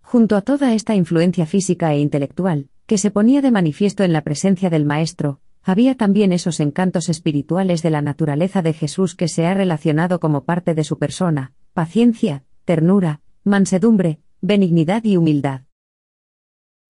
Junto 0.01 0.37
a 0.37 0.43
toda 0.43 0.75
esta 0.75 0.95
influencia 0.95 1.47
física 1.47 1.93
e 1.93 2.01
intelectual, 2.01 2.69
que 2.87 2.99
se 2.99 3.11
ponía 3.11 3.43
de 3.43 3.51
manifiesto 3.51 4.05
en 4.05 4.13
la 4.13 4.23
presencia 4.23 4.71
del 4.71 4.85
Maestro, 4.85 5.41
había 5.63 5.97
también 5.97 6.33
esos 6.33 6.61
encantos 6.61 7.09
espirituales 7.09 7.83
de 7.83 7.91
la 7.91 8.03
naturaleza 8.03 8.63
de 8.63 8.73
Jesús 8.73 9.15
que 9.15 9.29
se 9.29 9.47
ha 9.47 9.55
relacionado 9.55 10.21
como 10.21 10.45
parte 10.45 10.75
de 10.75 10.85
su 10.85 10.99
persona, 10.99 11.53
paciencia, 11.75 12.45
ternura, 12.65 13.21
mansedumbre, 13.45 14.21
benignidad 14.41 15.05
y 15.05 15.17
humildad. 15.17 15.68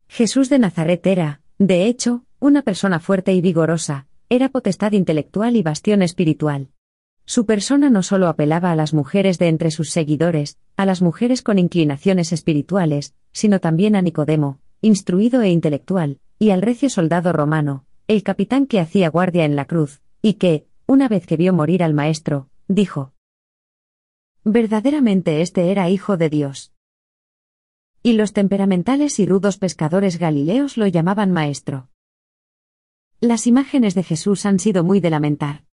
Jesús 0.09 0.49
de 0.49 0.59
Nazaret 0.59 1.07
era, 1.07 1.41
de 1.59 1.87
hecho, 1.87 2.25
una 2.41 2.63
persona 2.63 2.99
fuerte 2.99 3.35
y 3.35 3.41
vigorosa, 3.41 4.07
era 4.31 4.49
potestad 4.49 4.93
intelectual 4.93 5.55
y 5.57 5.63
bastión 5.63 6.03
espiritual. 6.03 6.69
Su 7.25 7.45
persona 7.45 7.91
no 7.91 8.03
solo 8.03 8.29
apelaba 8.29 8.73
a 8.73 8.77
las 8.77 8.95
mujeres 8.95 9.39
de 9.39 9.49
entre 9.49 9.71
sus 9.71 9.91
seguidores, 9.91 10.59
a 10.77 10.87
las 10.87 11.03
mujeres 11.03 11.43
con 11.43 11.59
inclinaciones 11.59 12.33
espirituales, 12.33 13.15
sino 13.33 13.61
también 13.61 13.97
a 13.97 14.03
Nicodemo, 14.03 14.61
instruido 14.81 15.43
e 15.43 15.51
intelectual, 15.51 16.21
y 16.39 16.51
al 16.51 16.63
recio 16.63 16.89
soldado 16.89 17.33
romano, 17.33 17.85
el 18.07 18.23
capitán 18.23 18.67
que 18.67 18.81
hacía 18.81 19.11
guardia 19.11 19.45
en 19.45 19.57
la 19.57 19.67
cruz, 19.67 20.01
y 20.23 20.35
que, 20.35 20.67
una 20.87 21.09
vez 21.09 21.27
que 21.27 21.37
vio 21.37 21.53
morir 21.53 21.83
al 21.83 21.93
maestro, 21.93 22.49
dijo, 22.67 23.13
Verdaderamente 24.45 25.43
este 25.43 25.71
era 25.71 25.91
hijo 25.91 26.17
de 26.17 26.31
Dios. 26.31 26.73
Y 28.03 28.13
los 28.13 28.33
temperamentales 28.33 29.19
y 29.19 29.27
rudos 29.27 29.59
pescadores 29.59 30.19
galileos 30.19 30.77
lo 30.77 30.87
llamaban 30.87 31.33
maestro. 31.33 31.89
Las 33.21 33.47
imágenes 33.47 33.95
de 33.95 34.05
Jesús 34.05 34.47
han 34.47 34.59
sido 34.59 34.85
muy 34.85 35.01
de 35.01 35.11
lamentar. 35.11 35.65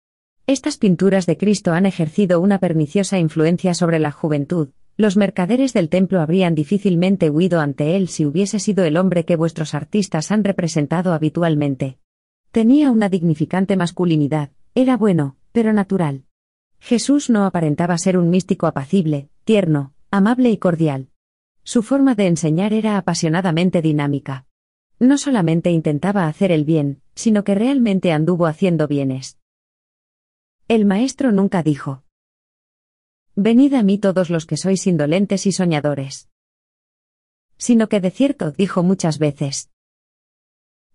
Estas 0.48 0.78
pinturas 0.78 1.26
de 1.26 1.38
Cristo 1.38 1.74
han 1.74 1.86
ejercido 1.86 2.40
una 2.40 2.60
perniciosa 2.60 3.20
influencia 3.20 3.74
sobre 3.74 4.00
la 4.00 4.12
juventud, 4.12 4.70
los 4.98 5.18
mercaderes 5.18 5.74
del 5.74 5.90
templo 5.90 6.22
habrían 6.22 6.56
difícilmente 6.56 7.30
huido 7.30 7.60
ante 7.60 7.98
él 7.98 8.08
si 8.08 8.26
hubiese 8.26 8.60
sido 8.60 8.86
el 8.86 8.96
hombre 8.96 9.26
que 9.26 9.36
vuestros 9.36 9.74
artistas 9.74 10.32
han 10.32 10.44
representado 10.44 11.14
habitualmente. 11.14 12.00
Tenía 12.52 12.92
una 12.92 13.10
dignificante 13.10 13.76
masculinidad, 13.76 14.52
era 14.74 14.96
bueno, 14.96 15.36
pero 15.52 15.74
natural. 15.74 16.24
Jesús 16.80 17.30
no 17.30 17.46
aparentaba 17.46 17.98
ser 17.98 18.18
un 18.18 18.30
místico 18.30 18.68
apacible, 18.68 19.30
tierno, 19.44 19.94
amable 20.12 20.50
y 20.52 20.58
cordial. 20.58 21.10
Su 21.66 21.82
forma 21.82 22.14
de 22.14 22.28
enseñar 22.28 22.74
era 22.74 22.96
apasionadamente 22.96 23.82
dinámica. 23.82 24.46
No 25.00 25.18
solamente 25.18 25.72
intentaba 25.72 26.28
hacer 26.28 26.52
el 26.52 26.64
bien, 26.64 27.02
sino 27.16 27.44
que 27.44 27.56
realmente 27.56 28.12
anduvo 28.12 28.46
haciendo 28.46 28.88
bienes. 28.88 29.40
El 30.68 30.86
maestro 30.86 31.32
nunca 31.32 31.64
dijo, 31.64 32.04
Venid 33.36 33.74
a 33.74 33.82
mí 33.82 33.98
todos 33.98 34.30
los 34.30 34.46
que 34.46 34.58
sois 34.58 34.86
indolentes 34.86 35.48
y 35.48 35.52
soñadores. 35.52 36.30
Sino 37.58 37.90
que 37.90 38.00
de 38.00 38.12
cierto 38.12 38.52
dijo 38.52 38.84
muchas 38.84 39.18
veces, 39.18 39.72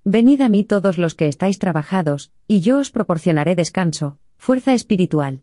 Venid 0.05 0.41
a 0.41 0.49
mí 0.49 0.63
todos 0.63 0.99
los 0.99 1.17
que 1.17 1.27
estáis 1.27 1.59
trabajados, 1.59 2.33
y 2.47 2.61
yo 2.61 2.79
os 2.79 2.93
proporcionaré 2.93 3.57
descanso, 3.57 4.21
fuerza 4.37 4.73
espiritual. 4.73 5.43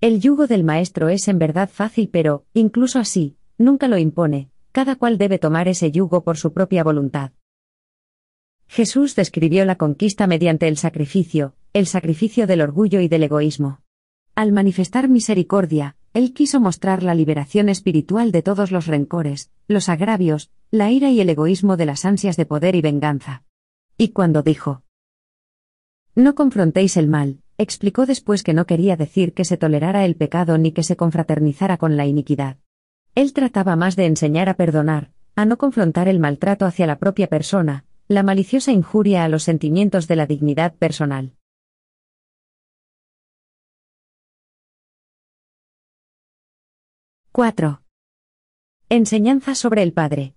El 0.00 0.20
yugo 0.20 0.48
del 0.48 0.64
Maestro 0.64 1.08
es 1.08 1.28
en 1.28 1.38
verdad 1.38 1.70
fácil, 1.70 2.10
pero, 2.10 2.44
incluso 2.52 2.98
así, 2.98 3.38
nunca 3.58 3.88
lo 3.88 3.98
impone, 3.98 4.50
cada 4.72 4.96
cual 4.96 5.18
debe 5.18 5.38
tomar 5.38 5.68
ese 5.68 5.90
yugo 5.90 6.24
por 6.24 6.36
su 6.36 6.52
propia 6.52 6.82
voluntad. 6.82 7.32
Jesús 8.66 9.14
describió 9.14 9.64
la 9.64 9.76
conquista 9.76 10.26
mediante 10.26 10.68
el 10.68 10.76
sacrificio, 10.76 11.54
el 11.72 11.86
sacrificio 11.86 12.46
del 12.46 12.60
orgullo 12.60 13.00
y 13.00 13.08
del 13.08 13.22
egoísmo. 13.22 13.80
Al 14.34 14.52
manifestar 14.52 15.08
misericordia, 15.08 15.96
Él 16.12 16.32
quiso 16.32 16.60
mostrar 16.60 17.02
la 17.02 17.14
liberación 17.14 17.68
espiritual 17.68 18.32
de 18.32 18.42
todos 18.42 18.72
los 18.72 18.86
rencores, 18.86 19.50
los 19.68 19.88
agravios, 19.88 20.50
la 20.70 20.90
ira 20.90 21.10
y 21.10 21.20
el 21.20 21.30
egoísmo 21.30 21.76
de 21.76 21.86
las 21.86 22.04
ansias 22.04 22.36
de 22.36 22.46
poder 22.46 22.74
y 22.74 22.80
venganza. 22.80 23.44
Y 23.96 24.08
cuando 24.08 24.42
dijo, 24.42 24.82
No 26.16 26.34
confrontéis 26.34 26.96
el 26.96 27.06
mal, 27.06 27.42
explicó 27.58 28.06
después 28.06 28.42
que 28.42 28.54
no 28.54 28.66
quería 28.66 28.96
decir 28.96 29.34
que 29.34 29.44
se 29.44 29.56
tolerara 29.56 30.04
el 30.04 30.16
pecado 30.16 30.58
ni 30.58 30.72
que 30.72 30.82
se 30.82 30.96
confraternizara 30.96 31.76
con 31.76 31.96
la 31.96 32.06
iniquidad. 32.06 32.58
Él 33.14 33.32
trataba 33.32 33.76
más 33.76 33.94
de 33.94 34.06
enseñar 34.06 34.48
a 34.48 34.54
perdonar, 34.54 35.12
a 35.36 35.44
no 35.44 35.56
confrontar 35.56 36.08
el 36.08 36.18
maltrato 36.18 36.66
hacia 36.66 36.86
la 36.86 36.98
propia 36.98 37.28
persona, 37.28 37.84
la 38.08 38.24
maliciosa 38.24 38.72
injuria 38.72 39.24
a 39.24 39.28
los 39.28 39.44
sentimientos 39.44 40.08
de 40.08 40.16
la 40.16 40.26
dignidad 40.26 40.74
personal. 40.74 41.32
¡4! 47.32 47.82
Enseñanza 48.88 49.54
sobre 49.54 49.82
el 49.82 49.92
Padre. 49.92 50.34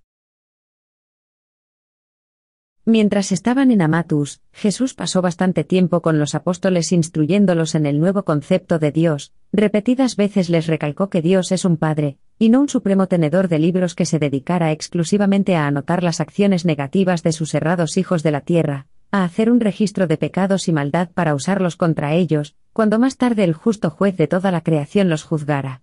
Mientras 2.89 3.33
estaban 3.33 3.69
en 3.71 3.81
Amatus, 3.81 4.39
Jesús 4.53 4.93
pasó 4.93 5.21
bastante 5.21 5.65
tiempo 5.65 6.01
con 6.01 6.19
los 6.19 6.35
apóstoles 6.35 6.93
instruyéndolos 6.93 7.75
en 7.75 7.85
el 7.85 7.99
nuevo 7.99 8.23
concepto 8.23 8.79
de 8.79 8.93
Dios, 8.93 9.33
repetidas 9.51 10.15
veces 10.15 10.49
les 10.49 10.67
recalcó 10.67 11.09
que 11.09 11.21
Dios 11.21 11.51
es 11.51 11.65
un 11.65 11.75
Padre, 11.75 12.17
y 12.39 12.47
no 12.47 12.61
un 12.61 12.69
supremo 12.69 13.07
tenedor 13.07 13.49
de 13.49 13.59
libros 13.59 13.93
que 13.93 14.05
se 14.05 14.19
dedicara 14.19 14.71
exclusivamente 14.71 15.57
a 15.57 15.67
anotar 15.67 16.01
las 16.01 16.21
acciones 16.21 16.63
negativas 16.63 17.23
de 17.23 17.33
sus 17.33 17.53
errados 17.55 17.97
hijos 17.97 18.23
de 18.23 18.31
la 18.31 18.39
tierra, 18.39 18.87
a 19.11 19.25
hacer 19.25 19.51
un 19.51 19.59
registro 19.59 20.07
de 20.07 20.15
pecados 20.15 20.69
y 20.69 20.71
maldad 20.71 21.09
para 21.13 21.35
usarlos 21.35 21.75
contra 21.75 22.13
ellos, 22.13 22.55
cuando 22.71 22.99
más 22.99 23.17
tarde 23.17 23.43
el 23.43 23.51
justo 23.51 23.89
juez 23.89 24.15
de 24.15 24.27
toda 24.27 24.49
la 24.49 24.61
creación 24.61 25.09
los 25.09 25.23
juzgara. 25.23 25.81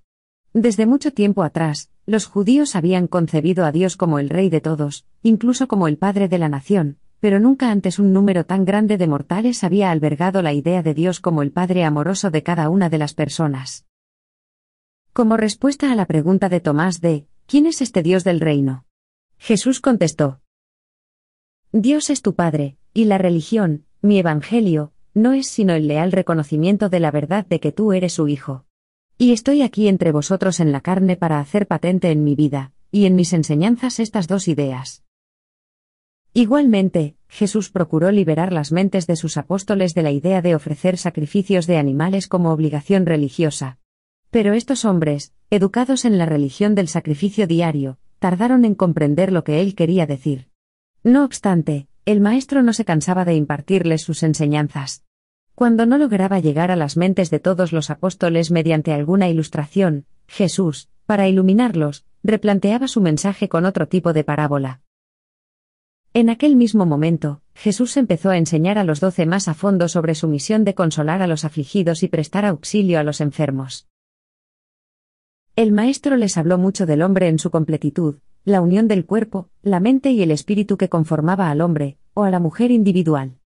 Desde 0.55 0.87
mucho 0.87 1.13
tiempo 1.13 1.43
atrás, 1.43 1.91
los 2.07 2.27
judíos 2.27 2.77
habían 2.77 3.07
concebido 3.07 3.65
a 3.65 3.73
Dios 3.73 3.97
como 3.97 4.19
el 4.19 4.29
Rey 4.29 4.51
de 4.51 4.61
todos, 4.61 5.07
incluso 5.23 5.69
como 5.69 5.89
el 5.89 5.97
Padre 5.97 6.29
de 6.29 6.39
la 6.39 6.49
nación, 6.49 6.99
pero 7.21 7.41
nunca 7.41 7.71
antes 7.71 7.99
un 7.99 8.13
número 8.13 8.45
tan 8.45 8.65
grande 8.65 8.99
de 8.99 9.07
mortales 9.07 9.65
había 9.65 9.91
albergado 9.91 10.43
la 10.43 10.53
idea 10.53 10.83
de 10.83 10.93
Dios 10.93 11.21
como 11.21 11.43
el 11.43 11.53
Padre 11.53 11.85
amoroso 11.85 12.31
de 12.31 12.43
cada 12.43 12.69
una 12.69 12.91
de 12.91 12.99
las 12.99 13.15
personas. 13.15 13.87
Como 15.13 15.37
respuesta 15.37 15.91
a 15.91 15.95
la 15.95 16.07
pregunta 16.07 16.49
de 16.49 16.61
Tomás 16.61 17.01
de, 17.01 17.27
¿quién 17.47 17.67
es 17.67 17.81
este 17.81 18.03
Dios 18.03 18.25
del 18.25 18.41
reino? 18.41 18.85
Jesús 19.39 19.81
contestó, 19.81 20.41
Dios 21.73 22.11
es 22.11 22.23
tu 22.23 22.35
Padre, 22.35 22.77
y 22.93 23.07
la 23.07 23.19
religión, 23.19 23.85
mi 24.01 24.19
Evangelio, 24.19 24.93
no 25.13 25.33
es 25.33 25.49
sino 25.49 25.73
el 25.73 25.89
leal 25.89 26.13
reconocimiento 26.13 26.89
de 26.89 27.01
la 27.01 27.11
verdad 27.11 27.47
de 27.47 27.59
que 27.59 27.73
tú 27.73 27.93
eres 27.93 28.13
su 28.13 28.29
Hijo. 28.29 28.65
Y 29.17 29.33
estoy 29.33 29.63
aquí 29.63 29.89
entre 29.89 30.11
vosotros 30.11 30.59
en 30.59 30.73
la 30.73 30.81
carne 30.81 31.17
para 31.17 31.39
hacer 31.39 31.67
patente 31.69 32.11
en 32.11 32.25
mi 32.25 32.35
vida, 32.35 32.73
y 32.91 33.07
en 33.07 33.15
mis 33.15 33.33
enseñanzas 33.33 34.01
estas 34.01 34.27
dos 34.27 34.49
ideas. 34.49 35.05
Igualmente, 36.33 37.17
Jesús 37.29 37.71
procuró 37.71 38.11
liberar 38.11 38.53
las 38.53 38.73
mentes 38.73 39.07
de 39.07 39.15
sus 39.15 39.37
apóstoles 39.37 39.95
de 39.95 40.03
la 40.03 40.11
idea 40.11 40.43
de 40.43 40.57
ofrecer 40.57 40.99
sacrificios 40.99 41.69
de 41.69 41.77
animales 41.77 42.27
como 42.27 42.51
obligación 42.51 43.07
religiosa. 43.07 43.79
Pero 44.31 44.53
estos 44.53 44.85
hombres, 44.85 45.33
educados 45.51 46.05
en 46.05 46.19
la 46.19 46.27
religión 46.27 46.75
del 46.75 46.89
sacrificio 46.89 47.47
diario, 47.47 47.99
tardaron 48.19 48.65
en 48.65 48.75
comprender 48.75 49.31
lo 49.31 49.45
que 49.45 49.61
él 49.61 49.77
quería 49.77 50.07
decir. 50.07 50.49
No 51.05 51.25
obstante, 51.25 51.87
el 52.05 52.21
maestro 52.21 52.65
no 52.65 52.73
se 52.73 52.85
cansaba 52.85 53.25
de 53.25 53.37
impartirles 53.37 54.03
sus 54.03 54.25
enseñanzas. 54.25 55.05
Cuando 55.55 55.87
no 55.87 55.99
lograba 55.99 56.41
llegar 56.41 56.73
a 56.73 56.77
las 56.77 56.97
mentes 56.97 57.31
de 57.31 57.39
todos 57.39 57.73
los 57.73 57.89
apóstoles 57.89 58.51
mediante 58.51 58.93
alguna 58.93 59.29
ilustración, 59.29 60.05
Jesús, 60.27 60.89
para 61.07 61.29
iluminarlos, 61.29 62.05
replanteaba 62.25 62.89
su 62.89 63.01
mensaje 63.01 63.49
con 63.49 63.65
otro 63.65 63.87
tipo 63.87 64.13
de 64.13 64.25
parábola. 64.25 64.81
En 66.13 66.29
aquel 66.29 66.57
mismo 66.57 66.87
momento, 66.87 67.41
Jesús 67.55 67.97
empezó 67.97 68.31
a 68.31 68.37
enseñar 68.37 68.79
a 68.79 68.85
los 68.85 68.99
doce 68.99 69.27
más 69.27 69.47
a 69.47 69.55
fondo 69.55 69.89
sobre 69.89 70.17
su 70.17 70.27
misión 70.27 70.65
de 70.65 70.75
consolar 70.75 71.23
a 71.23 71.29
los 71.29 71.45
afligidos 71.45 72.03
y 72.03 72.09
prestar 72.09 72.45
auxilio 72.45 72.99
a 72.99 73.05
los 73.05 73.21
enfermos. 73.21 73.87
El 75.55 75.71
Maestro 75.71 76.17
les 76.17 76.37
habló 76.37 76.59
mucho 76.59 76.85
del 76.85 77.03
hombre 77.03 77.29
en 77.29 77.39
su 77.39 77.51
completitud, 77.51 78.17
la 78.45 78.61
unión 78.61 78.89
del 78.89 79.07
cuerpo, 79.07 79.51
la 79.63 79.79
mente 79.79 80.11
y 80.11 80.23
el 80.23 80.33
espíritu 80.33 80.77
que 80.77 80.89
conformaba 80.89 81.49
al 81.51 81.61
hombre, 81.61 81.97
o 82.13 82.25
a 82.25 82.31
la 82.31 82.41
mujer 82.41 82.73
individual. 82.73 83.39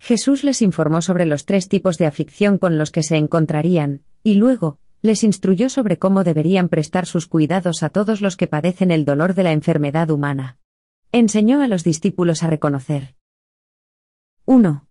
Jesús 0.00 0.44
les 0.44 0.62
informó 0.62 1.02
sobre 1.02 1.26
los 1.26 1.44
tres 1.44 1.68
tipos 1.68 1.98
de 1.98 2.06
aflicción 2.06 2.56
con 2.56 2.78
los 2.78 2.90
que 2.90 3.02
se 3.02 3.16
encontrarían, 3.16 4.02
y 4.22 4.34
luego, 4.34 4.78
les 5.02 5.22
instruyó 5.22 5.68
sobre 5.68 5.98
cómo 5.98 6.24
deberían 6.24 6.70
prestar 6.70 7.04
sus 7.04 7.26
cuidados 7.26 7.82
a 7.82 7.90
todos 7.90 8.22
los 8.22 8.36
que 8.38 8.46
padecen 8.46 8.90
el 8.90 9.04
dolor 9.04 9.34
de 9.34 9.42
la 9.42 9.52
enfermedad 9.52 10.10
humana. 10.10 10.58
Enseñó 11.12 11.60
a 11.60 11.68
los 11.68 11.84
discípulos 11.84 12.42
a 12.42 12.48
reconocer. 12.48 13.14
1. 14.46 14.86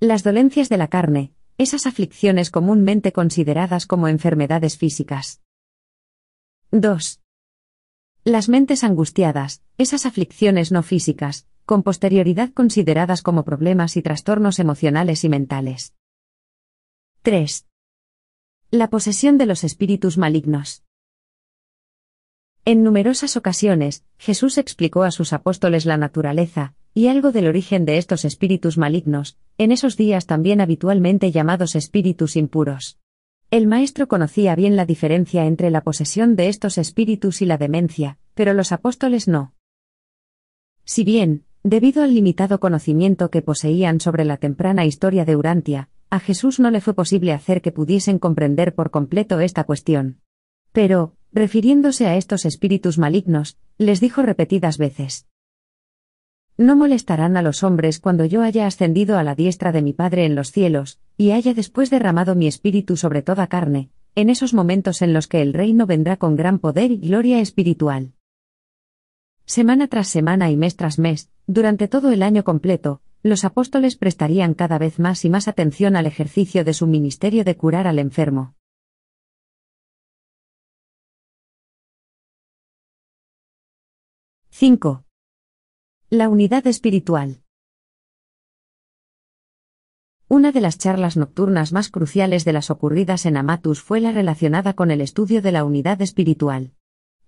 Las 0.00 0.22
dolencias 0.22 0.70
de 0.70 0.78
la 0.78 0.88
carne, 0.88 1.32
esas 1.58 1.86
aflicciones 1.86 2.50
comúnmente 2.50 3.12
consideradas 3.12 3.86
como 3.86 4.08
enfermedades 4.08 4.78
físicas. 4.78 5.42
2. 6.70 7.20
Las 8.24 8.48
mentes 8.48 8.84
angustiadas, 8.84 9.62
esas 9.76 10.06
aflicciones 10.06 10.72
no 10.72 10.82
físicas, 10.82 11.46
con 11.68 11.82
posterioridad 11.82 12.50
consideradas 12.54 13.20
como 13.20 13.44
problemas 13.44 13.98
y 13.98 14.02
trastornos 14.02 14.58
emocionales 14.58 15.22
y 15.24 15.28
mentales. 15.28 15.92
3. 17.20 17.66
La 18.70 18.88
posesión 18.88 19.36
de 19.36 19.44
los 19.44 19.64
espíritus 19.64 20.16
malignos. 20.16 20.82
En 22.64 22.82
numerosas 22.82 23.36
ocasiones, 23.36 24.02
Jesús 24.16 24.56
explicó 24.56 25.02
a 25.02 25.10
sus 25.10 25.34
apóstoles 25.34 25.84
la 25.84 25.98
naturaleza, 25.98 26.72
y 26.94 27.08
algo 27.08 27.32
del 27.32 27.46
origen 27.46 27.84
de 27.84 27.98
estos 27.98 28.24
espíritus 28.24 28.78
malignos, 28.78 29.36
en 29.58 29.70
esos 29.70 29.98
días 29.98 30.24
también 30.24 30.62
habitualmente 30.62 31.32
llamados 31.32 31.76
espíritus 31.76 32.36
impuros. 32.36 32.98
El 33.50 33.66
maestro 33.66 34.08
conocía 34.08 34.54
bien 34.54 34.74
la 34.74 34.86
diferencia 34.86 35.44
entre 35.44 35.68
la 35.68 35.82
posesión 35.82 36.34
de 36.34 36.48
estos 36.48 36.78
espíritus 36.78 37.42
y 37.42 37.44
la 37.44 37.58
demencia, 37.58 38.16
pero 38.32 38.54
los 38.54 38.72
apóstoles 38.72 39.28
no. 39.28 39.52
Si 40.84 41.04
bien, 41.04 41.44
debido 41.62 42.02
al 42.02 42.14
limitado 42.14 42.60
conocimiento 42.60 43.30
que 43.30 43.42
poseían 43.42 44.00
sobre 44.00 44.24
la 44.24 44.36
temprana 44.36 44.84
historia 44.84 45.24
de 45.24 45.36
Urantia, 45.36 45.88
a 46.10 46.20
Jesús 46.20 46.58
no 46.60 46.70
le 46.70 46.80
fue 46.80 46.94
posible 46.94 47.32
hacer 47.32 47.60
que 47.60 47.72
pudiesen 47.72 48.18
comprender 48.18 48.74
por 48.74 48.90
completo 48.90 49.40
esta 49.40 49.64
cuestión. 49.64 50.20
Pero, 50.72 51.14
refiriéndose 51.32 52.06
a 52.06 52.16
estos 52.16 52.44
espíritus 52.44 52.98
malignos, 52.98 53.58
les 53.76 54.00
dijo 54.00 54.22
repetidas 54.22 54.78
veces. 54.78 55.26
No 56.56 56.74
molestarán 56.74 57.36
a 57.36 57.42
los 57.42 57.62
hombres 57.62 58.00
cuando 58.00 58.24
yo 58.24 58.42
haya 58.42 58.66
ascendido 58.66 59.18
a 59.18 59.22
la 59.22 59.34
diestra 59.34 59.70
de 59.70 59.82
mi 59.82 59.92
Padre 59.92 60.24
en 60.24 60.34
los 60.34 60.50
cielos, 60.50 60.98
y 61.16 61.30
haya 61.30 61.54
después 61.54 61.90
derramado 61.90 62.34
mi 62.34 62.46
espíritu 62.46 62.96
sobre 62.96 63.22
toda 63.22 63.46
carne, 63.46 63.90
en 64.14 64.30
esos 64.30 64.54
momentos 64.54 65.02
en 65.02 65.12
los 65.12 65.28
que 65.28 65.40
el 65.40 65.52
reino 65.52 65.86
vendrá 65.86 66.16
con 66.16 66.34
gran 66.34 66.58
poder 66.58 66.90
y 66.90 66.98
gloria 66.98 67.38
espiritual. 67.38 68.12
Semana 69.48 69.88
tras 69.88 70.08
semana 70.08 70.50
y 70.50 70.58
mes 70.58 70.76
tras 70.76 70.98
mes, 70.98 71.30
durante 71.46 71.88
todo 71.88 72.12
el 72.12 72.22
año 72.22 72.44
completo, 72.44 73.00
los 73.22 73.46
apóstoles 73.46 73.96
prestarían 73.96 74.52
cada 74.52 74.76
vez 74.76 74.98
más 74.98 75.24
y 75.24 75.30
más 75.30 75.48
atención 75.48 75.96
al 75.96 76.04
ejercicio 76.04 76.64
de 76.64 76.74
su 76.74 76.86
ministerio 76.86 77.44
de 77.44 77.56
curar 77.56 77.86
al 77.86 77.98
enfermo. 77.98 78.56
5. 84.50 85.04
La 86.10 86.28
unidad 86.28 86.66
espiritual. 86.66 87.40
Una 90.28 90.52
de 90.52 90.60
las 90.60 90.76
charlas 90.76 91.16
nocturnas 91.16 91.72
más 91.72 91.88
cruciales 91.90 92.44
de 92.44 92.52
las 92.52 92.70
ocurridas 92.70 93.24
en 93.24 93.38
Amatus 93.38 93.80
fue 93.80 94.00
la 94.00 94.12
relacionada 94.12 94.74
con 94.74 94.90
el 94.90 95.00
estudio 95.00 95.40
de 95.40 95.52
la 95.52 95.64
unidad 95.64 96.02
espiritual. 96.02 96.74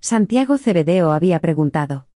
Santiago 0.01 0.59
Cebedeo 0.59 1.13
había 1.13 1.41
preguntado. 1.41 2.10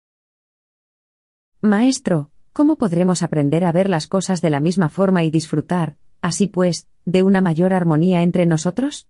Maestro, 1.65 2.29
¿cómo 2.51 2.75
podremos 2.75 3.23
aprender 3.23 3.63
a 3.63 3.71
ver 3.71 3.89
las 3.89 4.07
cosas 4.07 4.41
de 4.41 4.49
la 4.49 4.59
misma 4.59 4.89
forma 4.89 5.23
y 5.23 5.31
disfrutar, 5.31 5.95
así 6.19 6.47
pues, 6.47 6.89
de 7.05 7.23
una 7.23 7.39
mayor 7.39 7.71
armonía 7.71 8.21
entre 8.21 8.45
nosotros? 8.45 9.07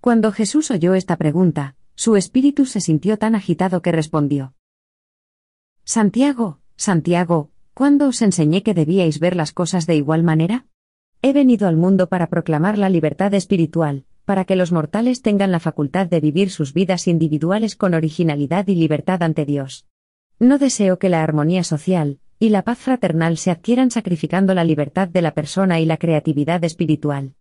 Cuando 0.00 0.32
Jesús 0.32 0.70
oyó 0.70 0.94
esta 0.94 1.16
pregunta, 1.18 1.76
su 1.94 2.16
espíritu 2.16 2.64
se 2.64 2.80
sintió 2.80 3.18
tan 3.18 3.34
agitado 3.34 3.82
que 3.82 3.92
respondió. 3.92 4.54
Santiago, 5.84 6.60
Santiago, 6.76 7.50
¿cuándo 7.74 8.08
os 8.08 8.22
enseñé 8.22 8.62
que 8.62 8.72
debíais 8.72 9.20
ver 9.20 9.36
las 9.36 9.52
cosas 9.52 9.86
de 9.86 9.96
igual 9.96 10.22
manera? 10.22 10.64
He 11.20 11.34
venido 11.34 11.68
al 11.68 11.76
mundo 11.76 12.08
para 12.08 12.30
proclamar 12.30 12.78
la 12.78 12.88
libertad 12.88 13.34
espiritual, 13.34 14.06
para 14.24 14.46
que 14.46 14.56
los 14.56 14.72
mortales 14.72 15.20
tengan 15.20 15.52
la 15.52 15.60
facultad 15.60 16.06
de 16.06 16.20
vivir 16.20 16.48
sus 16.48 16.72
vidas 16.72 17.08
individuales 17.08 17.76
con 17.76 17.92
originalidad 17.92 18.66
y 18.68 18.74
libertad 18.74 19.22
ante 19.22 19.44
Dios. 19.44 19.86
No 20.40 20.58
deseo 20.58 21.00
que 21.00 21.08
la 21.08 21.24
armonía 21.24 21.64
social, 21.64 22.20
y 22.38 22.50
la 22.50 22.62
paz 22.62 22.78
fraternal 22.78 23.38
se 23.38 23.50
adquieran 23.50 23.90
sacrificando 23.90 24.54
la 24.54 24.62
libertad 24.62 25.08
de 25.08 25.20
la 25.20 25.32
persona 25.32 25.80
y 25.80 25.84
la 25.84 25.96
creatividad 25.96 26.62
espiritual. 26.62 27.34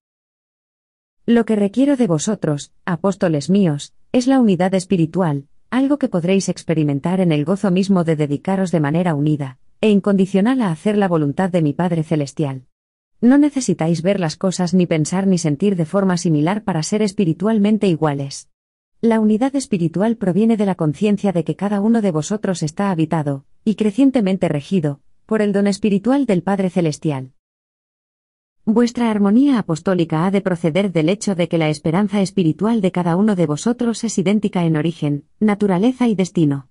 Lo 1.27 1.45
que 1.45 1.55
requiero 1.55 1.95
de 1.95 2.07
vosotros, 2.07 2.71
apóstoles 2.85 3.51
míos, 3.51 3.93
es 4.13 4.25
la 4.25 4.39
unidad 4.39 4.73
espiritual, 4.73 5.45
algo 5.69 5.99
que 5.99 6.09
podréis 6.09 6.49
experimentar 6.49 7.19
en 7.19 7.31
el 7.31 7.45
gozo 7.45 7.69
mismo 7.69 8.03
de 8.03 8.15
dedicaros 8.15 8.71
de 8.71 8.79
manera 8.79 9.13
unida, 9.13 9.59
e 9.79 9.91
incondicional 9.91 10.61
a 10.61 10.71
hacer 10.71 10.97
la 10.97 11.07
voluntad 11.07 11.51
de 11.51 11.61
mi 11.61 11.73
Padre 11.73 12.01
Celestial. 12.01 12.63
No 13.21 13.37
necesitáis 13.37 14.01
ver 14.01 14.19
las 14.19 14.37
cosas 14.37 14.73
ni 14.73 14.87
pensar 14.87 15.27
ni 15.27 15.37
sentir 15.37 15.75
de 15.75 15.85
forma 15.85 16.17
similar 16.17 16.63
para 16.63 16.81
ser 16.81 17.03
espiritualmente 17.03 17.87
iguales. 17.87 18.49
La 19.01 19.19
unidad 19.19 19.55
espiritual 19.55 20.17
proviene 20.17 20.57
de 20.57 20.65
la 20.65 20.73
conciencia 20.73 21.31
de 21.31 21.43
que 21.43 21.55
cada 21.55 21.81
uno 21.81 22.01
de 22.01 22.09
vosotros 22.09 22.63
está 22.63 22.89
habitado, 22.89 23.45
y 23.63 23.75
crecientemente 23.75 24.47
regido, 24.47 25.01
por 25.27 25.43
el 25.43 25.53
don 25.53 25.67
espiritual 25.67 26.25
del 26.25 26.41
Padre 26.41 26.71
Celestial. 26.71 27.33
Vuestra 28.65 29.11
armonía 29.11 29.59
apostólica 29.59 30.25
ha 30.25 30.31
de 30.31 30.41
proceder 30.41 30.91
del 30.91 31.09
hecho 31.09 31.35
de 31.35 31.47
que 31.47 31.59
la 31.59 31.69
esperanza 31.69 32.21
espiritual 32.21 32.81
de 32.81 32.91
cada 32.91 33.15
uno 33.17 33.35
de 33.35 33.45
vosotros 33.45 34.03
es 34.03 34.17
idéntica 34.17 34.65
en 34.65 34.75
origen, 34.75 35.25
naturaleza 35.39 36.07
y 36.07 36.15
destino. 36.15 36.69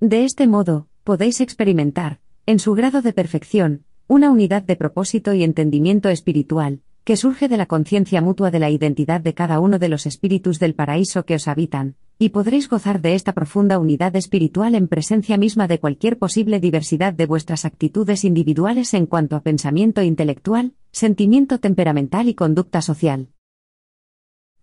De 0.00 0.24
este 0.24 0.46
modo, 0.46 0.88
podéis 1.04 1.42
experimentar, 1.42 2.20
en 2.46 2.58
su 2.58 2.72
grado 2.72 3.02
de 3.02 3.12
perfección, 3.12 3.84
una 4.08 4.30
unidad 4.30 4.62
de 4.62 4.76
propósito 4.76 5.34
y 5.34 5.44
entendimiento 5.44 6.08
espiritual, 6.08 6.80
que 7.06 7.16
surge 7.16 7.46
de 7.46 7.56
la 7.56 7.66
conciencia 7.66 8.20
mutua 8.20 8.50
de 8.50 8.58
la 8.58 8.68
identidad 8.68 9.20
de 9.20 9.32
cada 9.32 9.60
uno 9.60 9.78
de 9.78 9.88
los 9.88 10.06
espíritus 10.06 10.58
del 10.58 10.74
paraíso 10.74 11.24
que 11.24 11.36
os 11.36 11.46
habitan, 11.46 11.94
y 12.18 12.30
podréis 12.30 12.68
gozar 12.68 13.00
de 13.00 13.14
esta 13.14 13.32
profunda 13.32 13.78
unidad 13.78 14.16
espiritual 14.16 14.74
en 14.74 14.88
presencia 14.88 15.36
misma 15.36 15.68
de 15.68 15.78
cualquier 15.78 16.18
posible 16.18 16.58
diversidad 16.58 17.12
de 17.12 17.26
vuestras 17.26 17.64
actitudes 17.64 18.24
individuales 18.24 18.92
en 18.92 19.06
cuanto 19.06 19.36
a 19.36 19.42
pensamiento 19.42 20.02
intelectual, 20.02 20.72
sentimiento 20.90 21.60
temperamental 21.60 22.28
y 22.28 22.34
conducta 22.34 22.82
social. 22.82 23.28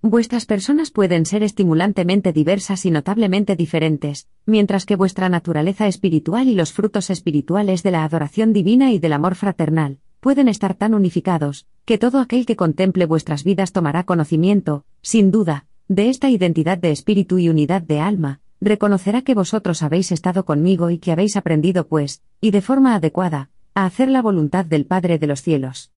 Vuestras 0.01 0.45
personas 0.45 0.91
pueden 0.91 1.25
ser 1.25 1.43
estimulantemente 1.43 2.33
diversas 2.33 2.85
y 2.85 2.91
notablemente 2.91 3.55
diferentes, 3.55 4.27
mientras 4.45 4.85
que 4.85 4.97
vuestra 4.97 5.29
naturaleza 5.29 5.87
espiritual 5.87 6.49
y 6.49 6.55
los 6.55 6.73
frutos 6.73 7.09
espirituales 7.09 7.83
de 7.83 7.91
la 7.91 8.03
adoración 8.03 8.51
divina 8.51 8.91
y 8.91 8.99
del 8.99 9.13
amor 9.13 9.35
fraternal, 9.35 9.99
pueden 10.19 10.49
estar 10.49 10.73
tan 10.73 10.93
unificados, 10.93 11.67
que 11.85 11.97
todo 11.97 12.19
aquel 12.19 12.45
que 12.45 12.55
contemple 12.55 13.05
vuestras 13.05 13.43
vidas 13.43 13.73
tomará 13.73 14.03
conocimiento, 14.03 14.85
sin 15.01 15.31
duda, 15.31 15.65
de 15.89 16.09
esta 16.09 16.29
identidad 16.29 16.77
de 16.77 16.91
espíritu 16.91 17.39
y 17.39 17.49
unidad 17.49 17.81
de 17.81 17.99
alma, 17.99 18.39
reconocerá 18.61 19.21
que 19.21 19.35
vosotros 19.35 19.83
habéis 19.83 20.11
estado 20.13 20.45
conmigo 20.45 20.89
y 20.89 20.97
que 20.97 21.11
habéis 21.11 21.35
aprendido, 21.35 21.87
pues, 21.87 22.21
y 22.39 22.51
de 22.51 22.61
forma 22.61 22.95
adecuada, 22.95 23.49
a 23.75 23.85
hacer 23.85 24.07
la 24.07 24.21
voluntad 24.21 24.65
del 24.65 24.85
Padre 24.85 25.19
de 25.19 25.27
los 25.27 25.41
cielos. 25.41 25.91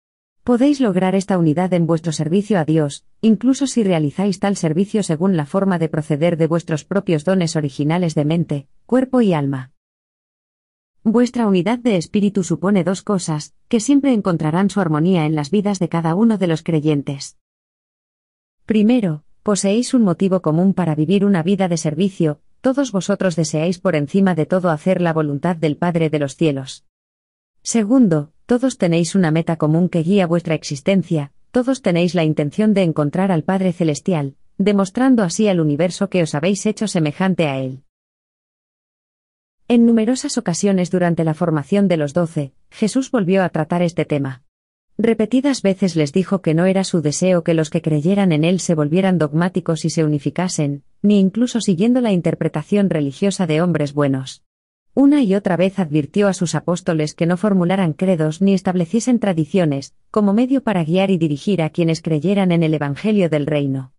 Podéis 0.42 0.80
lograr 0.80 1.14
esta 1.14 1.38
unidad 1.38 1.72
en 1.74 1.86
vuestro 1.86 2.12
servicio 2.12 2.58
a 2.58 2.64
Dios, 2.64 3.04
incluso 3.20 3.66
si 3.66 3.82
realizáis 3.84 4.40
tal 4.40 4.56
servicio 4.56 5.02
según 5.02 5.36
la 5.36 5.46
forma 5.46 5.78
de 5.78 5.88
proceder 5.88 6.36
de 6.38 6.46
vuestros 6.46 6.84
propios 6.84 7.24
dones 7.24 7.56
originales 7.56 8.14
de 8.14 8.24
mente, 8.24 8.68
cuerpo 8.86 9.20
y 9.20 9.34
alma. 9.34 9.73
Vuestra 11.06 11.46
unidad 11.46 11.78
de 11.78 11.98
espíritu 11.98 12.42
supone 12.42 12.82
dos 12.82 13.02
cosas, 13.02 13.52
que 13.68 13.78
siempre 13.78 14.14
encontrarán 14.14 14.70
su 14.70 14.80
armonía 14.80 15.26
en 15.26 15.34
las 15.34 15.50
vidas 15.50 15.78
de 15.78 15.90
cada 15.90 16.14
uno 16.14 16.38
de 16.38 16.46
los 16.46 16.62
creyentes. 16.62 17.36
Primero, 18.64 19.22
poseéis 19.42 19.92
un 19.92 20.00
motivo 20.00 20.40
común 20.40 20.72
para 20.72 20.94
vivir 20.94 21.26
una 21.26 21.42
vida 21.42 21.68
de 21.68 21.76
servicio, 21.76 22.40
todos 22.62 22.90
vosotros 22.90 23.36
deseáis 23.36 23.78
por 23.78 23.96
encima 23.96 24.34
de 24.34 24.46
todo 24.46 24.70
hacer 24.70 25.02
la 25.02 25.12
voluntad 25.12 25.56
del 25.56 25.76
Padre 25.76 26.08
de 26.08 26.18
los 26.20 26.36
cielos. 26.36 26.86
Segundo, 27.62 28.32
todos 28.46 28.78
tenéis 28.78 29.14
una 29.14 29.30
meta 29.30 29.56
común 29.56 29.90
que 29.90 30.02
guía 30.02 30.26
vuestra 30.26 30.54
existencia, 30.54 31.32
todos 31.50 31.82
tenéis 31.82 32.14
la 32.14 32.24
intención 32.24 32.72
de 32.72 32.82
encontrar 32.82 33.30
al 33.30 33.44
Padre 33.44 33.74
Celestial, 33.74 34.36
demostrando 34.56 35.22
así 35.22 35.48
al 35.48 35.60
universo 35.60 36.08
que 36.08 36.22
os 36.22 36.34
habéis 36.34 36.64
hecho 36.64 36.88
semejante 36.88 37.46
a 37.46 37.58
Él. 37.58 37.82
En 39.74 39.86
numerosas 39.86 40.38
ocasiones 40.38 40.92
durante 40.92 41.24
la 41.24 41.34
formación 41.34 41.88
de 41.88 41.96
los 41.96 42.14
doce, 42.14 42.52
Jesús 42.70 43.10
volvió 43.10 43.42
a 43.42 43.48
tratar 43.48 43.82
este 43.82 44.04
tema. 44.04 44.44
Repetidas 44.98 45.62
veces 45.62 45.96
les 45.96 46.12
dijo 46.12 46.42
que 46.42 46.54
no 46.54 46.66
era 46.66 46.84
su 46.84 47.00
deseo 47.02 47.42
que 47.42 47.54
los 47.54 47.70
que 47.70 47.82
creyeran 47.82 48.30
en 48.30 48.44
Él 48.44 48.60
se 48.60 48.76
volvieran 48.76 49.18
dogmáticos 49.18 49.84
y 49.84 49.90
se 49.90 50.04
unificasen, 50.04 50.84
ni 51.02 51.18
incluso 51.18 51.60
siguiendo 51.60 52.00
la 52.00 52.12
interpretación 52.12 52.88
religiosa 52.88 53.48
de 53.48 53.62
hombres 53.62 53.94
buenos. 53.94 54.44
Una 54.94 55.24
y 55.24 55.34
otra 55.34 55.56
vez 55.56 55.80
advirtió 55.80 56.28
a 56.28 56.34
sus 56.34 56.54
apóstoles 56.54 57.16
que 57.16 57.26
no 57.26 57.36
formularan 57.36 57.94
credos 57.94 58.42
ni 58.42 58.54
estableciesen 58.54 59.18
tradiciones, 59.18 59.92
como 60.12 60.34
medio 60.34 60.62
para 60.62 60.84
guiar 60.84 61.10
y 61.10 61.18
dirigir 61.18 61.62
a 61.62 61.70
quienes 61.70 62.00
creyeran 62.00 62.52
en 62.52 62.62
el 62.62 62.74
Evangelio 62.74 63.28
del 63.28 63.46
Reino. 63.46 63.93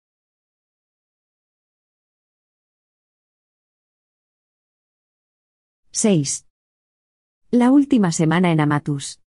¡6! 5.95 6.45
La 7.51 7.71
última 7.71 8.11
semana 8.11 8.51
en 8.51 8.59
Amatus. 8.59 9.21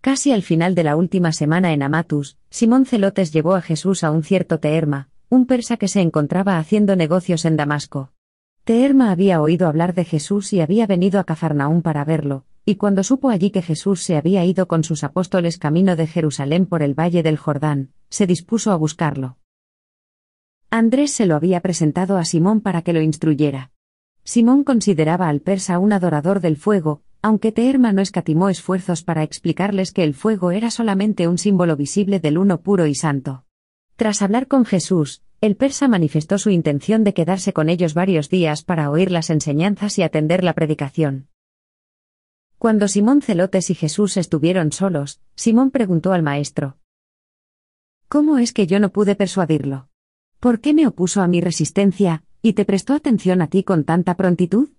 Casi 0.00 0.32
al 0.32 0.42
final 0.42 0.74
de 0.74 0.82
la 0.82 0.96
última 0.96 1.32
semana 1.32 1.74
en 1.74 1.82
Amatus, 1.82 2.38
Simón 2.48 2.86
Celotes 2.86 3.34
llevó 3.34 3.54
a 3.54 3.60
Jesús 3.60 4.02
a 4.02 4.10
un 4.10 4.22
cierto 4.22 4.60
Teerma, 4.60 5.10
un 5.28 5.44
persa 5.44 5.76
que 5.76 5.88
se 5.88 6.00
encontraba 6.00 6.56
haciendo 6.56 6.96
negocios 6.96 7.44
en 7.44 7.58
Damasco. 7.58 8.12
Teerma 8.64 9.10
había 9.10 9.42
oído 9.42 9.68
hablar 9.68 9.92
de 9.92 10.06
Jesús 10.06 10.54
y 10.54 10.62
había 10.62 10.86
venido 10.86 11.20
a 11.20 11.24
Cafarnaún 11.24 11.82
para 11.82 12.02
verlo, 12.06 12.46
y 12.64 12.76
cuando 12.76 13.04
supo 13.04 13.28
allí 13.28 13.50
que 13.50 13.60
Jesús 13.60 14.02
se 14.02 14.16
había 14.16 14.42
ido 14.46 14.68
con 14.68 14.84
sus 14.84 15.04
apóstoles 15.04 15.58
camino 15.58 15.96
de 15.96 16.06
Jerusalén 16.06 16.64
por 16.64 16.82
el 16.82 16.98
valle 16.98 17.22
del 17.22 17.36
Jordán, 17.36 17.92
se 18.08 18.26
dispuso 18.26 18.72
a 18.72 18.76
buscarlo. 18.76 19.36
Andrés 20.70 21.10
se 21.10 21.26
lo 21.26 21.36
había 21.36 21.60
presentado 21.60 22.16
a 22.16 22.24
Simón 22.24 22.62
para 22.62 22.80
que 22.80 22.94
lo 22.94 23.02
instruyera. 23.02 23.71
Simón 24.24 24.62
consideraba 24.62 25.28
al 25.28 25.40
persa 25.40 25.78
un 25.78 25.92
adorador 25.92 26.40
del 26.40 26.56
fuego, 26.56 27.02
aunque 27.22 27.52
Teerma 27.52 27.92
no 27.92 28.02
escatimó 28.02 28.48
esfuerzos 28.48 29.02
para 29.02 29.22
explicarles 29.22 29.92
que 29.92 30.04
el 30.04 30.14
fuego 30.14 30.50
era 30.50 30.70
solamente 30.70 31.28
un 31.28 31.38
símbolo 31.38 31.76
visible 31.76 32.20
del 32.20 32.38
uno 32.38 32.60
puro 32.60 32.86
y 32.86 32.94
santo. 32.94 33.44
Tras 33.96 34.22
hablar 34.22 34.48
con 34.48 34.64
Jesús, 34.64 35.22
el 35.40 35.56
persa 35.56 35.88
manifestó 35.88 36.38
su 36.38 36.50
intención 36.50 37.02
de 37.04 37.14
quedarse 37.14 37.52
con 37.52 37.68
ellos 37.68 37.94
varios 37.94 38.28
días 38.28 38.62
para 38.62 38.90
oír 38.90 39.10
las 39.10 39.28
enseñanzas 39.28 39.98
y 39.98 40.02
atender 40.02 40.44
la 40.44 40.52
predicación. 40.52 41.28
Cuando 42.58 42.86
Simón 42.86 43.22
Celotes 43.22 43.70
y 43.70 43.74
Jesús 43.74 44.16
estuvieron 44.16 44.70
solos, 44.70 45.20
Simón 45.34 45.72
preguntó 45.72 46.12
al 46.12 46.22
maestro, 46.22 46.78
¿Cómo 48.08 48.38
es 48.38 48.52
que 48.52 48.68
yo 48.68 48.78
no 48.78 48.92
pude 48.92 49.16
persuadirlo? 49.16 49.88
¿Por 50.38 50.60
qué 50.60 50.74
me 50.74 50.86
opuso 50.86 51.22
a 51.22 51.28
mi 51.28 51.40
resistencia, 51.40 52.24
y 52.42 52.52
te 52.52 52.64
prestó 52.64 52.94
atención 52.94 53.40
a 53.40 53.46
ti 53.46 53.62
con 53.62 53.84
tanta 53.84 54.16
prontitud? 54.16 54.70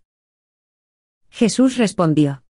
Jesús 1.29 1.77
respondió, 1.77 2.43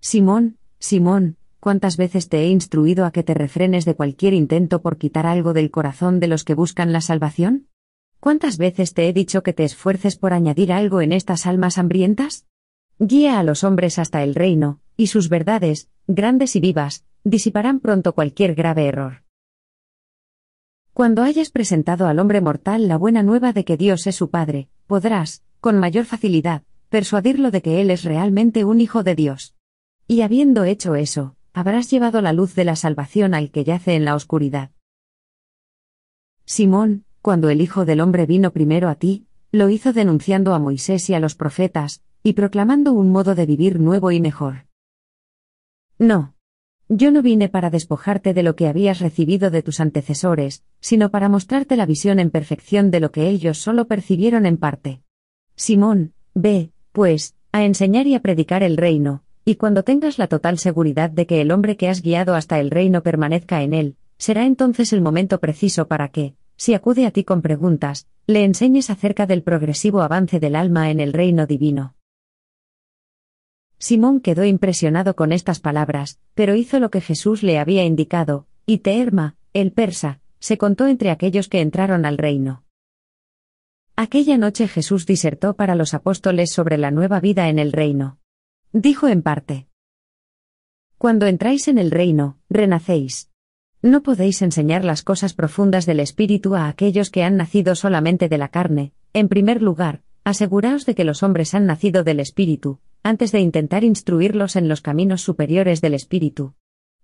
Simón, 0.00 0.56
Simón, 0.78 1.36
¿Cuántas 1.60 1.98
veces 1.98 2.30
te 2.30 2.38
he 2.38 2.48
instruido 2.48 3.04
a 3.04 3.10
que 3.10 3.22
te 3.22 3.34
refrenes 3.34 3.84
de 3.84 3.94
cualquier 3.94 4.32
intento 4.32 4.80
por 4.80 4.96
quitar 4.96 5.26
algo 5.26 5.52
del 5.52 5.70
corazón 5.70 6.18
de 6.18 6.26
los 6.26 6.42
que 6.42 6.54
buscan 6.54 6.90
la 6.90 7.02
salvación? 7.02 7.68
¿Cuántas 8.18 8.56
veces 8.56 8.94
te 8.94 9.06
he 9.06 9.12
dicho 9.12 9.42
que 9.42 9.52
te 9.52 9.64
esfuerces 9.64 10.16
por 10.16 10.32
añadir 10.32 10.72
algo 10.72 11.02
en 11.02 11.12
estas 11.12 11.46
almas 11.46 11.76
hambrientas? 11.76 12.46
Guía 12.98 13.38
a 13.38 13.42
los 13.42 13.62
hombres 13.62 13.98
hasta 13.98 14.22
el 14.22 14.34
reino, 14.34 14.80
y 14.96 15.08
sus 15.08 15.28
verdades, 15.28 15.90
grandes 16.06 16.56
y 16.56 16.60
vivas, 16.60 17.04
disiparán 17.24 17.78
pronto 17.78 18.14
cualquier 18.14 18.54
grave 18.54 18.86
error. 18.86 19.22
Cuando 20.92 21.22
hayas 21.22 21.50
presentado 21.50 22.08
al 22.08 22.18
hombre 22.18 22.40
mortal 22.40 22.88
la 22.88 22.98
buena 22.98 23.22
nueva 23.22 23.52
de 23.52 23.64
que 23.64 23.76
Dios 23.76 24.06
es 24.06 24.16
su 24.16 24.30
Padre, 24.30 24.68
podrás, 24.86 25.42
con 25.60 25.78
mayor 25.78 26.04
facilidad, 26.04 26.62
persuadirlo 26.88 27.50
de 27.50 27.62
que 27.62 27.80
Él 27.80 27.90
es 27.90 28.04
realmente 28.04 28.64
un 28.64 28.80
Hijo 28.80 29.02
de 29.02 29.14
Dios. 29.14 29.54
Y 30.08 30.22
habiendo 30.22 30.64
hecho 30.64 30.96
eso, 30.96 31.36
habrás 31.52 31.90
llevado 31.90 32.20
la 32.20 32.32
luz 32.32 32.54
de 32.54 32.64
la 32.64 32.76
salvación 32.76 33.34
al 33.34 33.50
que 33.50 33.64
yace 33.64 33.94
en 33.94 34.04
la 34.04 34.14
oscuridad. 34.16 34.70
Simón, 36.44 37.04
cuando 37.22 37.48
el 37.48 37.60
Hijo 37.60 37.84
del 37.84 38.00
Hombre 38.00 38.26
vino 38.26 38.50
primero 38.50 38.88
a 38.88 38.96
ti, 38.96 39.26
lo 39.52 39.68
hizo 39.68 39.92
denunciando 39.92 40.54
a 40.54 40.58
Moisés 40.58 41.08
y 41.10 41.14
a 41.14 41.20
los 41.20 41.36
profetas, 41.36 42.02
y 42.22 42.32
proclamando 42.32 42.92
un 42.92 43.10
modo 43.10 43.34
de 43.34 43.46
vivir 43.46 43.78
nuevo 43.78 44.10
y 44.10 44.20
mejor. 44.20 44.66
No. 45.98 46.34
Yo 46.92 47.12
no 47.12 47.22
vine 47.22 47.48
para 47.48 47.70
despojarte 47.70 48.34
de 48.34 48.42
lo 48.42 48.56
que 48.56 48.66
habías 48.66 48.98
recibido 48.98 49.52
de 49.52 49.62
tus 49.62 49.78
antecesores, 49.78 50.64
sino 50.80 51.12
para 51.12 51.28
mostrarte 51.28 51.76
la 51.76 51.86
visión 51.86 52.18
en 52.18 52.30
perfección 52.30 52.90
de 52.90 52.98
lo 52.98 53.12
que 53.12 53.28
ellos 53.28 53.58
solo 53.58 53.86
percibieron 53.86 54.44
en 54.44 54.56
parte. 54.56 55.00
Simón, 55.54 56.14
ve, 56.34 56.72
pues, 56.90 57.36
a 57.52 57.62
enseñar 57.62 58.08
y 58.08 58.16
a 58.16 58.22
predicar 58.22 58.64
el 58.64 58.76
reino, 58.76 59.22
y 59.44 59.54
cuando 59.54 59.84
tengas 59.84 60.18
la 60.18 60.26
total 60.26 60.58
seguridad 60.58 61.10
de 61.10 61.26
que 61.26 61.40
el 61.40 61.52
hombre 61.52 61.76
que 61.76 61.88
has 61.88 62.02
guiado 62.02 62.34
hasta 62.34 62.58
el 62.58 62.72
reino 62.72 63.04
permanezca 63.04 63.62
en 63.62 63.72
él, 63.72 63.96
será 64.18 64.44
entonces 64.44 64.92
el 64.92 65.00
momento 65.00 65.38
preciso 65.38 65.86
para 65.86 66.08
que, 66.08 66.34
si 66.56 66.74
acude 66.74 67.06
a 67.06 67.12
ti 67.12 67.22
con 67.22 67.40
preguntas, 67.40 68.08
le 68.26 68.42
enseñes 68.42 68.90
acerca 68.90 69.26
del 69.26 69.44
progresivo 69.44 70.02
avance 70.02 70.40
del 70.40 70.56
alma 70.56 70.90
en 70.90 70.98
el 70.98 71.12
reino 71.12 71.46
divino. 71.46 71.94
Simón 73.80 74.20
quedó 74.20 74.44
impresionado 74.44 75.16
con 75.16 75.32
estas 75.32 75.58
palabras, 75.58 76.20
pero 76.34 76.54
hizo 76.54 76.78
lo 76.80 76.90
que 76.90 77.00
Jesús 77.00 77.42
le 77.42 77.58
había 77.58 77.82
indicado, 77.82 78.46
y 78.66 78.78
Teerma, 78.78 79.36
el 79.54 79.72
persa, 79.72 80.20
se 80.38 80.58
contó 80.58 80.86
entre 80.86 81.10
aquellos 81.10 81.48
que 81.48 81.62
entraron 81.62 82.04
al 82.04 82.18
reino. 82.18 82.62
Aquella 83.96 84.36
noche 84.36 84.68
Jesús 84.68 85.06
disertó 85.06 85.56
para 85.56 85.74
los 85.74 85.94
apóstoles 85.94 86.52
sobre 86.52 86.76
la 86.76 86.90
nueva 86.90 87.20
vida 87.20 87.48
en 87.48 87.58
el 87.58 87.72
reino. 87.72 88.18
Dijo 88.72 89.08
en 89.08 89.22
parte. 89.22 89.66
Cuando 90.98 91.26
entráis 91.26 91.66
en 91.66 91.78
el 91.78 91.90
reino, 91.90 92.38
renacéis. 92.50 93.30
No 93.80 94.02
podéis 94.02 94.42
enseñar 94.42 94.84
las 94.84 95.02
cosas 95.02 95.32
profundas 95.32 95.86
del 95.86 96.00
Espíritu 96.00 96.54
a 96.54 96.68
aquellos 96.68 97.08
que 97.08 97.24
han 97.24 97.38
nacido 97.38 97.74
solamente 97.74 98.28
de 98.28 98.36
la 98.36 98.48
carne, 98.48 98.92
en 99.14 99.28
primer 99.28 99.62
lugar, 99.62 100.02
aseguraos 100.22 100.84
de 100.84 100.94
que 100.94 101.04
los 101.04 101.22
hombres 101.22 101.54
han 101.54 101.64
nacido 101.64 102.04
del 102.04 102.20
Espíritu, 102.20 102.78
antes 103.02 103.32
de 103.32 103.40
intentar 103.40 103.84
instruirlos 103.84 104.56
en 104.56 104.68
los 104.68 104.80
caminos 104.80 105.22
superiores 105.22 105.80
del 105.80 105.94
Espíritu. 105.94 106.54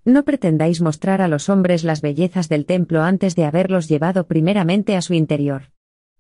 No 0.05 0.25
pretendáis 0.25 0.81
mostrar 0.81 1.21
a 1.21 1.29
los 1.29 1.49
hombres 1.49 1.83
las 1.83 2.01
bellezas 2.01 2.49
del 2.49 2.65
templo 2.65 3.03
antes 3.03 3.35
de 3.35 3.45
haberlos 3.45 3.89
llevado 3.89 4.27
primeramente 4.27 4.97
a 4.97 5.03
su 5.03 5.15
interior. 5.15 5.73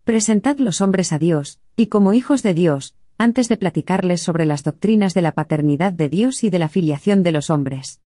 Presentad 0.05 0.59
los 0.59 0.81
hombres 0.81 1.13
a 1.13 1.19
Dios, 1.19 1.61
y 1.77 1.87
como 1.87 2.13
hijos 2.13 2.43
de 2.43 2.55
Dios, 2.55 2.97
antes 3.19 3.49
de 3.49 3.57
platicarles 3.57 4.23
sobre 4.23 4.47
las 4.47 4.63
doctrinas 4.63 5.15
de 5.15 5.23
la 5.23 5.33
paternidad 5.33 5.93
de 5.93 6.09
Dios 6.09 6.45
y 6.45 6.51
de 6.51 6.59
la 6.59 6.69
filiación 6.69 7.23
de 7.23 7.33
los 7.33 7.51
hombres. 7.51 8.01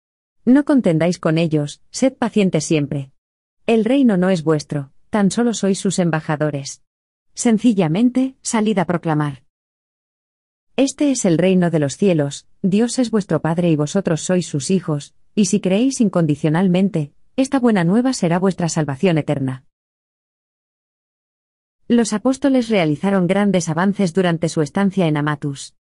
No 0.44 0.64
contendáis 0.64 1.18
con 1.18 1.38
ellos, 1.38 1.83
sed 1.90 2.14
pacientes 2.14 2.64
siempre. 2.64 3.12
El 3.66 3.85
reino 3.85 4.16
no 4.16 4.31
es 4.31 4.42
vuestro, 4.42 4.92
tan 5.11 5.31
solo 5.31 5.54
sois 5.54 5.78
sus 5.78 5.98
embajadores. 5.98 6.83
Sencillamente, 7.35 8.37
salid 8.42 8.78
a 8.78 8.85
proclamar. 8.85 9.47
Este 10.79 11.11
es 11.11 11.25
el 11.25 11.38
reino 11.38 11.71
de 11.71 11.81
los 11.81 11.97
cielos, 11.97 12.47
Dios 12.62 13.01
es 13.01 13.11
vuestro 13.11 13.43
Padre 13.43 13.69
y 13.69 13.75
vosotros 13.75 14.21
sois 14.21 14.47
sus 14.47 14.71
hijos, 14.71 15.12
y 15.35 15.47
si 15.47 15.59
creéis 15.59 16.01
incondicionalmente, 16.01 17.11
esta 17.35 17.59
buena 17.59 17.83
nueva 17.83 18.12
será 18.12 18.38
vuestra 18.38 18.69
salvación 18.69 19.19
eterna. 19.19 19.64
Los 21.88 22.12
apóstoles 22.12 22.69
realizaron 22.69 23.27
grandes 23.27 23.69
avances 23.69 24.14
durante 24.14 24.49
su 24.49 24.62
estancia 24.62 25.09
en 25.09 25.17
Amatus. 25.17 25.75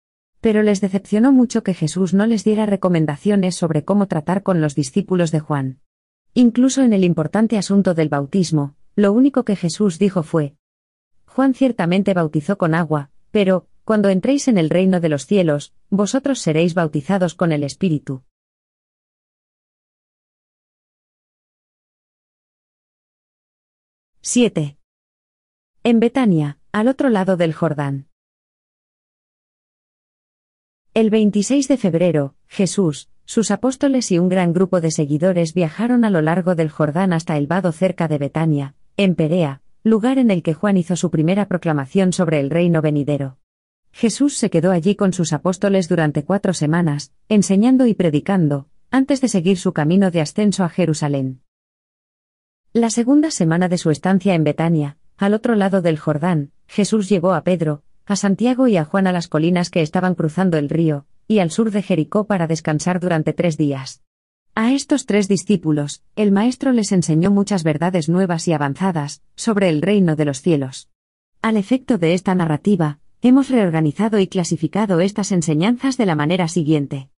Pero 0.40 0.62
les 0.62 0.80
decepcionó 0.80 1.32
mucho 1.32 1.64
que 1.64 1.74
Jesús 1.74 2.14
no 2.14 2.26
les 2.26 2.44
diera 2.44 2.64
recomendaciones 2.64 3.56
sobre 3.56 3.84
cómo 3.84 4.06
tratar 4.06 4.44
con 4.44 4.60
los 4.60 4.76
discípulos 4.76 5.32
de 5.32 5.40
Juan. 5.40 5.80
Incluso 6.34 6.82
en 6.82 6.92
el 6.92 7.02
importante 7.02 7.58
asunto 7.58 7.94
del 7.94 8.10
bautismo, 8.10 8.76
lo 8.94 9.12
único 9.12 9.44
que 9.44 9.56
Jesús 9.56 9.98
dijo 9.98 10.22
fue, 10.22 10.54
Juan 11.26 11.52
ciertamente 11.52 12.14
bautizó 12.14 12.58
con 12.58 12.76
agua, 12.76 13.10
pero, 13.32 13.66
cuando 13.84 14.08
entréis 14.08 14.48
en 14.48 14.58
el 14.58 14.70
reino 14.70 15.00
de 15.00 15.10
los 15.10 15.26
cielos, 15.26 15.74
vosotros 15.90 16.40
seréis 16.40 16.74
bautizados 16.74 17.34
con 17.34 17.52
el 17.52 17.62
Espíritu. 17.64 18.24
7. 24.22 24.78
En 25.82 26.00
Betania, 26.00 26.58
al 26.72 26.88
otro 26.88 27.10
lado 27.10 27.36
del 27.36 27.52
Jordán. 27.52 28.08
El 30.94 31.10
26 31.10 31.68
de 31.68 31.76
febrero, 31.76 32.34
Jesús, 32.46 33.10
sus 33.26 33.50
apóstoles 33.50 34.10
y 34.10 34.18
un 34.18 34.30
gran 34.30 34.54
grupo 34.54 34.80
de 34.80 34.90
seguidores 34.90 35.52
viajaron 35.52 36.06
a 36.06 36.10
lo 36.10 36.22
largo 36.22 36.54
del 36.54 36.70
Jordán 36.70 37.12
hasta 37.12 37.36
el 37.36 37.46
vado 37.46 37.70
cerca 37.70 38.08
de 38.08 38.16
Betania, 38.16 38.76
en 38.96 39.14
Perea, 39.14 39.60
lugar 39.82 40.16
en 40.18 40.30
el 40.30 40.42
que 40.42 40.54
Juan 40.54 40.78
hizo 40.78 40.96
su 40.96 41.10
primera 41.10 41.46
proclamación 41.46 42.14
sobre 42.14 42.40
el 42.40 42.48
reino 42.48 42.80
venidero. 42.80 43.38
Jesús 43.94 44.36
se 44.36 44.50
quedó 44.50 44.72
allí 44.72 44.96
con 44.96 45.12
sus 45.12 45.32
apóstoles 45.32 45.88
durante 45.88 46.24
cuatro 46.24 46.52
semanas, 46.52 47.12
enseñando 47.28 47.86
y 47.86 47.94
predicando, 47.94 48.66
antes 48.90 49.20
de 49.20 49.28
seguir 49.28 49.56
su 49.56 49.72
camino 49.72 50.10
de 50.10 50.20
ascenso 50.20 50.64
a 50.64 50.68
Jerusalén. 50.68 51.42
La 52.72 52.90
segunda 52.90 53.30
semana 53.30 53.68
de 53.68 53.78
su 53.78 53.92
estancia 53.92 54.34
en 54.34 54.42
Betania, 54.42 54.96
al 55.16 55.32
otro 55.32 55.54
lado 55.54 55.80
del 55.80 55.96
Jordán, 55.96 56.50
Jesús 56.66 57.08
llevó 57.08 57.34
a 57.34 57.44
Pedro, 57.44 57.84
a 58.04 58.16
Santiago 58.16 58.66
y 58.66 58.78
a 58.78 58.84
Juan 58.84 59.06
a 59.06 59.12
las 59.12 59.28
colinas 59.28 59.70
que 59.70 59.80
estaban 59.80 60.16
cruzando 60.16 60.58
el 60.58 60.70
río, 60.70 61.06
y 61.28 61.38
al 61.38 61.52
sur 61.52 61.70
de 61.70 61.80
Jericó 61.80 62.26
para 62.26 62.48
descansar 62.48 62.98
durante 62.98 63.32
tres 63.32 63.56
días. 63.56 64.02
A 64.56 64.72
estos 64.72 65.06
tres 65.06 65.28
discípulos, 65.28 66.02
el 66.16 66.32
Maestro 66.32 66.72
les 66.72 66.90
enseñó 66.90 67.30
muchas 67.30 67.62
verdades 67.62 68.08
nuevas 68.08 68.48
y 68.48 68.54
avanzadas, 68.54 69.22
sobre 69.36 69.68
el 69.68 69.82
reino 69.82 70.16
de 70.16 70.24
los 70.24 70.42
cielos. 70.42 70.88
Al 71.42 71.56
efecto 71.56 71.96
de 71.98 72.14
esta 72.14 72.34
narrativa, 72.34 72.98
hemos 73.28 73.48
reorganizado 73.48 74.18
y 74.18 74.26
clasificado 74.26 75.00
estas 75.00 75.32
enseñanzas 75.32 75.96
de 75.96 76.04
la 76.04 76.14
manera 76.14 76.46
siguiente. 76.46 77.08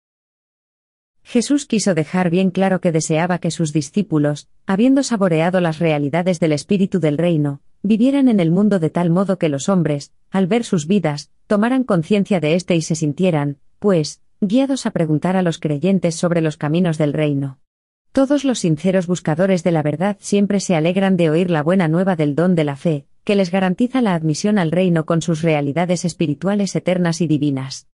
Jesús 1.25 1.67
quiso 1.67 1.97
dejar 1.97 2.31
bien 2.31 2.53
claro 2.53 2.81
que 2.81 2.93
deseaba 2.93 3.39
que 3.41 3.51
sus 3.51 3.73
discípulos, 3.73 4.49
habiendo 4.67 5.03
saboreado 5.03 5.61
las 5.61 5.81
realidades 5.81 6.39
del 6.39 6.53
espíritu 6.53 7.01
del 7.01 7.19
reino, 7.19 7.61
vivieran 7.83 8.29
en 8.29 8.39
el 8.39 8.53
mundo 8.53 8.79
de 8.79 8.89
tal 8.89 9.11
modo 9.11 9.37
que 9.37 9.49
los 9.49 9.69
hombres, 9.69 10.13
al 10.31 10.47
ver 10.47 10.63
sus 10.63 10.87
vidas, 10.87 11.33
tomaran 11.49 11.83
conciencia 11.83 12.39
de 12.39 12.55
éste 12.55 12.77
y 12.77 12.83
se 12.83 12.95
sintieran, 12.95 13.59
pues, 13.81 14.23
guiados 14.41 14.87
a 14.87 14.93
preguntar 14.93 15.37
a 15.37 15.43
los 15.43 15.59
creyentes 15.59 16.15
sobre 16.15 16.41
los 16.41 16.57
caminos 16.57 16.99
del 16.99 17.15
reino. 17.15 17.59
Todos 18.13 18.45
los 18.45 18.61
sinceros 18.61 19.09
buscadores 19.09 19.65
de 19.65 19.73
la 19.73 19.83
verdad 19.83 20.19
siempre 20.21 20.61
se 20.61 20.77
alegran 20.77 21.17
de 21.17 21.31
oír 21.31 21.51
la 21.51 21.65
buena 21.65 21.89
nueva 21.89 22.15
del 22.15 22.37
don 22.37 22.55
de 22.55 22.63
la 22.63 22.77
fe, 22.77 23.07
que 23.27 23.35
les 23.35 23.51
garantiza 23.51 24.03
la 24.03 24.15
admisión 24.15 24.57
al 24.57 24.71
reino 24.71 25.05
con 25.05 25.21
sus 25.21 25.43
realidades 25.43 26.05
espirituales 26.05 26.77
eternas 26.77 27.21
y 27.21 27.27
divinas. 27.27 27.89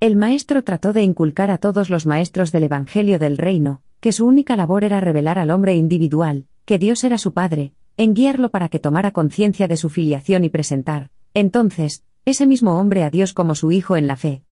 El 0.00 0.16
maestro 0.16 0.64
trató 0.64 0.94
de 0.94 1.02
inculcar 1.02 1.50
a 1.50 1.58
todos 1.58 1.90
los 1.90 2.06
maestros 2.06 2.50
del 2.50 2.62
Evangelio 2.62 3.18
del 3.18 3.36
Reino, 3.36 3.82
que 4.00 4.12
su 4.12 4.26
única 4.26 4.56
labor 4.56 4.82
era 4.82 5.00
revelar 5.00 5.38
al 5.38 5.50
hombre 5.50 5.76
individual, 5.76 6.46
que 6.64 6.78
Dios 6.78 7.04
era 7.04 7.18
su 7.18 7.34
Padre, 7.34 7.74
en 7.98 8.14
guiarlo 8.14 8.50
para 8.50 8.70
que 8.70 8.78
tomara 8.78 9.10
conciencia 9.10 9.68
de 9.68 9.76
su 9.76 9.90
filiación 9.90 10.42
y 10.42 10.48
presentar, 10.48 11.10
entonces, 11.34 12.02
ese 12.24 12.46
mismo 12.46 12.80
hombre 12.80 13.04
a 13.04 13.10
Dios 13.10 13.34
como 13.34 13.54
su 13.54 13.72
Hijo 13.72 13.98
en 13.98 14.06
la 14.06 14.16
fe. 14.16 14.42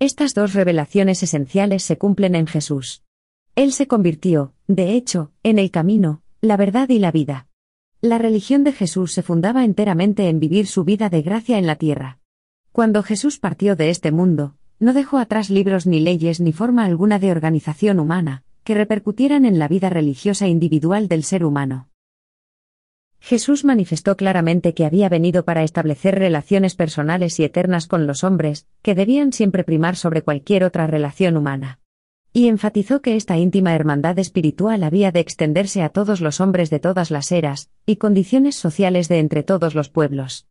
Estas 0.00 0.34
dos 0.34 0.52
revelaciones 0.52 1.22
esenciales 1.22 1.82
se 1.82 1.96
cumplen 1.96 2.34
en 2.34 2.46
Jesús. 2.46 3.04
Él 3.54 3.72
se 3.72 3.86
convirtió, 3.86 4.52
de 4.66 4.92
hecho, 4.92 5.32
en 5.42 5.58
el 5.58 5.70
camino, 5.70 6.20
la 6.42 6.58
verdad 6.58 6.90
y 6.90 6.98
la 6.98 7.10
vida. 7.10 7.47
La 8.00 8.18
religión 8.18 8.62
de 8.62 8.70
Jesús 8.70 9.12
se 9.12 9.24
fundaba 9.24 9.64
enteramente 9.64 10.28
en 10.28 10.38
vivir 10.38 10.68
su 10.68 10.84
vida 10.84 11.08
de 11.08 11.20
gracia 11.20 11.58
en 11.58 11.66
la 11.66 11.74
tierra. 11.74 12.20
Cuando 12.70 13.02
Jesús 13.02 13.40
partió 13.40 13.74
de 13.74 13.90
este 13.90 14.12
mundo, 14.12 14.54
no 14.78 14.92
dejó 14.92 15.18
atrás 15.18 15.50
libros 15.50 15.84
ni 15.84 15.98
leyes 15.98 16.38
ni 16.38 16.52
forma 16.52 16.84
alguna 16.84 17.18
de 17.18 17.32
organización 17.32 17.98
humana, 17.98 18.44
que 18.62 18.74
repercutieran 18.74 19.44
en 19.44 19.58
la 19.58 19.66
vida 19.66 19.90
religiosa 19.90 20.46
individual 20.46 21.08
del 21.08 21.24
ser 21.24 21.44
humano. 21.44 21.88
Jesús 23.18 23.64
manifestó 23.64 24.16
claramente 24.16 24.74
que 24.74 24.86
había 24.86 25.08
venido 25.08 25.44
para 25.44 25.64
establecer 25.64 26.20
relaciones 26.20 26.76
personales 26.76 27.40
y 27.40 27.44
eternas 27.44 27.88
con 27.88 28.06
los 28.06 28.22
hombres, 28.22 28.68
que 28.80 28.94
debían 28.94 29.32
siempre 29.32 29.64
primar 29.64 29.96
sobre 29.96 30.22
cualquier 30.22 30.62
otra 30.62 30.86
relación 30.86 31.36
humana. 31.36 31.80
Y 32.38 32.46
enfatizó 32.46 33.02
que 33.02 33.16
esta 33.16 33.36
íntima 33.36 33.74
hermandad 33.74 34.16
espiritual 34.20 34.84
había 34.84 35.10
de 35.10 35.18
extenderse 35.18 35.82
a 35.82 35.88
todos 35.88 36.20
los 36.20 36.40
hombres 36.40 36.70
de 36.70 36.78
todas 36.78 37.10
las 37.10 37.32
eras, 37.32 37.68
y 37.84 37.96
condiciones 37.96 38.54
sociales 38.54 39.08
de 39.08 39.18
entre 39.18 39.42
todos 39.42 39.74
los 39.74 39.88
pueblos. 39.88 40.46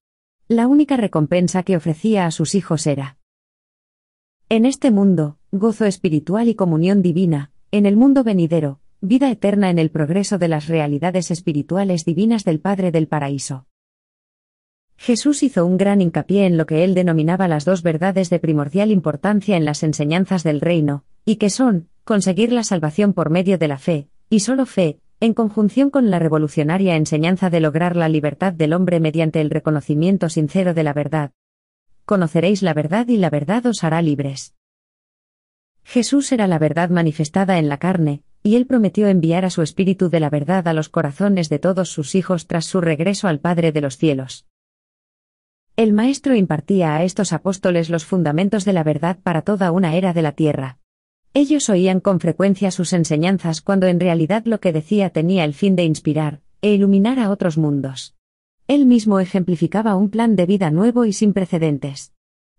La 0.50 0.68
única 0.68 0.98
recompensa 0.98 1.64
que 1.64 1.78
ofrecía 1.78 2.26
a 2.26 2.32
sus 2.32 2.56
hijos 2.56 2.88
era 2.88 3.18
en 4.50 4.66
este 4.66 4.92
mundo, 4.92 5.38
gozo 5.54 5.86
espiritual 5.86 6.50
y 6.50 6.56
comunión 6.56 7.02
divina, 7.02 7.52
en 7.72 7.86
el 7.86 7.96
mundo 7.96 8.26
venidero, 8.26 8.82
vida 9.00 9.32
eterna 9.32 9.70
en 9.70 9.80
el 9.80 9.90
progreso 9.90 10.38
de 10.38 10.50
las 10.50 10.68
realidades 10.68 11.32
espirituales 11.32 12.04
divinas 12.04 12.44
del 12.44 12.60
Padre 12.60 12.92
del 12.92 13.08
Paraíso. 13.08 13.66
Jesús 14.98 15.42
hizo 15.42 15.66
un 15.66 15.78
gran 15.78 16.02
hincapié 16.02 16.48
en 16.48 16.58
lo 16.58 16.66
que 16.66 16.84
él 16.84 16.96
denominaba 16.96 17.48
las 17.48 17.64
dos 17.64 17.82
verdades 17.82 18.30
de 18.30 18.40
primordial 18.40 18.92
importancia 18.92 19.56
en 19.56 19.64
las 19.64 19.84
enseñanzas 19.84 20.44
del 20.44 20.60
reino, 20.60 21.06
y 21.28 21.36
que 21.36 21.50
son, 21.50 21.90
conseguir 22.06 22.54
la 22.54 22.64
salvación 22.64 23.12
por 23.12 23.30
medio 23.30 23.58
de 23.58 23.68
la 23.68 23.78
fe, 23.78 24.08
y 24.30 24.40
solo 24.40 24.66
fe, 24.66 25.02
en 25.20 25.34
conjunción 25.34 25.90
con 25.90 26.10
la 26.10 26.20
revolucionaria 26.20 26.96
enseñanza 26.96 27.50
de 27.50 27.60
lograr 27.60 27.98
la 27.98 28.08
libertad 28.08 28.54
del 28.54 28.72
hombre 28.72 29.02
mediante 29.02 29.42
el 29.42 29.50
reconocimiento 29.50 30.30
sincero 30.30 30.74
de 30.74 30.84
la 30.84 30.94
verdad, 30.94 31.34
conoceréis 32.06 32.62
la 32.62 32.74
verdad 32.74 33.10
y 33.10 33.18
la 33.18 33.30
verdad 33.30 33.66
os 33.66 33.84
hará 33.84 34.02
libres. 34.02 34.56
Jesús 35.84 36.32
era 36.32 36.48
la 36.48 36.60
verdad 36.60 36.90
manifestada 36.92 37.60
en 37.60 37.68
la 37.68 37.78
carne, 37.78 38.22
y 38.42 38.56
él 38.56 38.66
prometió 38.66 39.10
enviar 39.10 39.44
a 39.44 39.50
su 39.50 39.62
Espíritu 39.64 40.10
de 40.10 40.22
la 40.22 40.30
verdad 40.30 40.66
a 40.70 40.74
los 40.74 40.88
corazones 40.88 41.50
de 41.50 41.60
todos 41.60 41.90
sus 41.90 42.16
hijos 42.16 42.48
tras 42.48 42.64
su 42.64 42.80
regreso 42.80 43.28
al 43.28 43.42
Padre 43.42 43.74
de 43.74 43.82
los 43.82 43.98
cielos. 43.98 44.46
El 45.76 45.92
Maestro 45.92 46.36
impartía 46.36 46.96
a 46.96 47.04
estos 47.04 47.34
apóstoles 47.34 47.90
los 47.90 48.06
fundamentos 48.06 48.64
de 48.64 48.72
la 48.72 48.86
verdad 48.86 49.18
para 49.22 49.42
toda 49.42 49.74
una 49.74 49.94
era 49.94 50.14
de 50.14 50.22
la 50.22 50.32
tierra. 50.32 50.78
Ellos 51.40 51.70
oían 51.70 52.00
con 52.00 52.20
frecuencia 52.20 52.72
sus 52.72 52.94
enseñanzas 52.94 53.62
cuando 53.62 53.86
en 53.86 54.00
realidad 54.00 54.46
lo 54.48 54.60
que 54.60 54.74
decía 54.74 55.12
tenía 55.12 55.44
el 55.44 55.54
fin 55.54 55.76
de 55.76 55.84
inspirar 55.84 56.42
e 56.64 56.74
iluminar 56.74 57.20
a 57.20 57.30
otros 57.30 57.60
mundos. 57.60 58.16
Él 58.68 58.88
mismo 58.88 59.20
ejemplificaba 59.20 59.96
un 59.96 60.10
plan 60.10 60.36
de 60.36 60.48
vida 60.48 60.72
nuevo 60.72 61.06
y 61.06 61.14
sin 61.14 61.34
precedentes. 61.34 62.12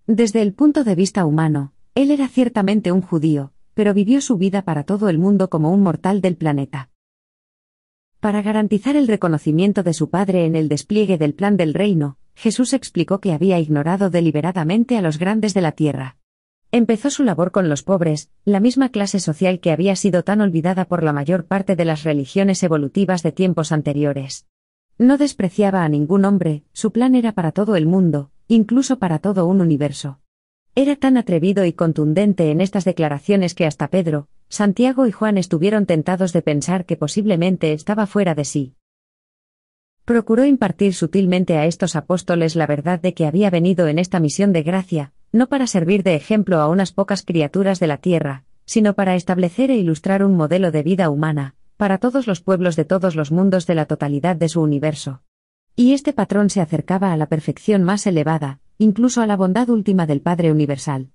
Desde 0.07 0.43
el 0.43 0.53
punto 0.53 0.85
de 0.85 0.95
vista 0.95 1.27
humano, 1.27 1.73
él 1.97 2.12
era 2.12 2.29
ciertamente 2.29 2.93
un 2.93 3.03
judío, 3.03 3.51
pero 3.75 3.95
vivió 3.95 4.21
su 4.21 4.38
vida 4.38 4.62
para 4.62 4.85
todo 4.85 5.09
el 5.09 5.19
mundo 5.19 5.51
como 5.51 5.73
un 5.73 5.83
mortal 5.83 6.21
del 6.21 6.37
planeta. 6.37 6.91
Para 8.21 8.43
garantizar 8.43 8.95
el 8.95 9.09
reconocimiento 9.09 9.83
de 9.83 9.93
su 9.93 10.09
padre 10.09 10.45
en 10.45 10.55
el 10.55 10.69
despliegue 10.69 11.19
del 11.19 11.35
plan 11.35 11.57
del 11.57 11.75
reino, 11.75 12.17
Jesús 12.37 12.73
explicó 12.73 13.19
que 13.19 13.33
había 13.33 13.59
ignorado 13.59 14.09
deliberadamente 14.09 14.97
a 14.97 15.03
los 15.03 15.19
grandes 15.19 15.53
de 15.53 15.62
la 15.62 15.73
tierra. 15.73 16.17
Empezó 16.70 17.09
su 17.09 17.24
labor 17.24 17.50
con 17.50 17.70
los 17.70 17.83
pobres, 17.83 18.31
la 18.44 18.61
misma 18.61 18.90
clase 18.90 19.20
social 19.20 19.59
que 19.59 19.72
había 19.72 19.96
sido 19.96 20.22
tan 20.22 20.42
olvidada 20.42 20.85
por 20.85 21.02
la 21.02 21.14
mayor 21.14 21.46
parte 21.46 21.76
de 21.76 21.87
las 21.87 22.04
religiones 22.04 22.62
evolutivas 22.62 23.22
de 23.22 23.33
tiempos 23.33 23.72
anteriores. 23.72 24.46
No 24.98 25.16
despreciaba 25.16 25.85
a 25.85 25.88
ningún 25.88 26.26
hombre, 26.26 26.64
su 26.74 26.92
plan 26.92 27.14
era 27.14 27.33
para 27.33 27.52
todo 27.52 27.74
el 27.76 27.87
mundo, 27.87 28.31
incluso 28.48 28.98
para 28.98 29.18
todo 29.18 29.46
un 29.46 29.62
universo. 29.62 30.20
Era 30.74 30.94
tan 30.96 31.16
atrevido 31.16 31.64
y 31.64 31.72
contundente 31.72 32.50
en 32.50 32.61
estas 32.61 32.85
declaraciones 32.85 33.54
que 33.54 33.64
hasta 33.64 33.88
Pedro, 33.88 34.28
Santiago 34.50 35.07
y 35.07 35.12
Juan 35.12 35.38
estuvieron 35.38 35.87
tentados 35.87 36.35
de 36.35 36.42
pensar 36.42 36.85
que 36.85 36.96
posiblemente 36.96 37.72
estaba 37.72 38.07
fuera 38.07 38.35
de 38.35 38.44
sí. 38.44 38.74
Procuró 40.04 40.44
impartir 40.44 40.92
sutilmente 40.92 41.57
a 41.57 41.64
estos 41.64 41.96
apóstoles 41.96 42.57
la 42.57 42.66
verdad 42.66 43.00
de 43.00 43.14
que 43.14 43.26
había 43.26 43.48
venido 43.48 43.88
en 43.88 43.98
esta 43.98 44.20
misión 44.20 44.52
de 44.52 44.62
gracia, 44.62 45.12
no 45.33 45.49
para 45.49 45.67
servir 45.67 46.03
de 46.03 46.14
ejemplo 46.14 46.61
a 46.61 46.69
unas 46.69 46.93
pocas 46.93 47.23
criaturas 47.23 47.81
de 47.81 47.87
la 47.87 47.99
tierra, 47.99 48.45
sino 48.64 48.95
para 48.95 49.14
establecer 49.14 49.71
e 49.71 49.77
ilustrar 49.77 50.25
un 50.25 50.37
modelo 50.37 50.71
de 50.71 50.83
vida 50.83 51.11
humana, 51.11 51.55
para 51.77 51.99
todos 51.99 52.27
los 52.27 52.41
pueblos 52.41 52.77
de 52.77 52.85
todos 52.85 53.14
los 53.14 53.31
mundos 53.31 53.67
de 53.67 53.75
la 53.75 53.87
totalidad 53.87 54.37
de 54.37 54.49
su 54.49 54.61
universo. 54.61 55.23
Y 55.77 55.93
este 55.93 56.12
patrón 56.12 56.51
se 56.51 56.61
acercaba 56.61 57.12
a 57.12 57.17
la 57.17 57.27
perfección 57.27 57.85
más 57.85 58.07
elevada, 58.07 58.61
incluso 58.79 59.21
a 59.21 59.27
la 59.27 59.37
bondad 59.37 59.69
última 59.69 60.07
del 60.07 60.21
Padre 60.21 60.51
Universal. 60.51 61.12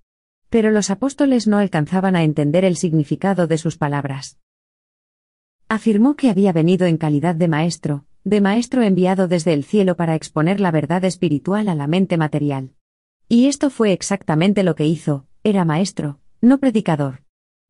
Pero 0.50 0.72
los 0.72 0.90
apóstoles 0.90 1.48
no 1.48 1.58
alcanzaban 1.58 2.16
a 2.16 2.24
entender 2.24 2.64
el 2.64 2.78
significado 2.78 3.48
de 3.48 3.58
sus 3.58 3.78
palabras. 3.78 4.40
Afirmó 5.68 6.16
que 6.16 6.30
había 6.30 6.54
venido 6.54 6.86
en 6.86 6.98
calidad 6.98 7.36
de 7.36 7.48
maestro, 7.48 8.06
de 8.24 8.40
maestro 8.40 8.84
enviado 8.84 9.28
desde 9.28 9.54
el 9.54 9.64
cielo 9.64 9.98
para 9.98 10.16
exponer 10.16 10.60
la 10.60 10.72
verdad 10.72 11.04
espiritual 11.04 11.68
a 11.68 11.76
la 11.76 11.88
mente 11.88 12.18
material. 12.18 12.72
Y 13.30 13.48
esto 13.48 13.70
fue 13.70 13.94
exactamente 13.94 14.64
lo 14.64 14.76
que 14.76 14.86
hizo, 14.86 15.26
era 15.44 15.66
maestro, 15.66 16.20
no 16.42 16.60
predicador. 16.60 17.24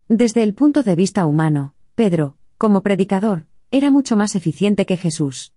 Desde 0.07 0.43
el 0.43 0.53
punto 0.53 0.83
de 0.83 0.95
vista 0.95 1.25
humano, 1.25 1.75
Pedro, 1.95 2.37
como 2.57 2.81
predicador, 2.81 3.45
era 3.71 3.89
mucho 3.89 4.15
más 4.15 4.35
eficiente 4.35 4.85
que 4.85 4.97
Jesús. 4.97 5.53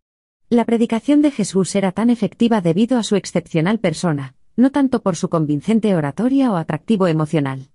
La 0.48 0.64
predicación 0.64 1.22
de 1.22 1.30
Jesús 1.30 1.74
era 1.74 1.92
tan 1.92 2.09
efectiva 2.09 2.61
debido 2.61 2.98
a 2.98 3.02
su 3.02 3.16
excepcional 3.16 3.80
persona, 3.80 4.35
no 4.56 4.70
tanto 4.70 5.02
por 5.02 5.16
su 5.16 5.28
convincente 5.28 5.94
oratoria 5.94 6.52
o 6.52 6.56
atractivo 6.56 7.09
emocional. 7.09 7.70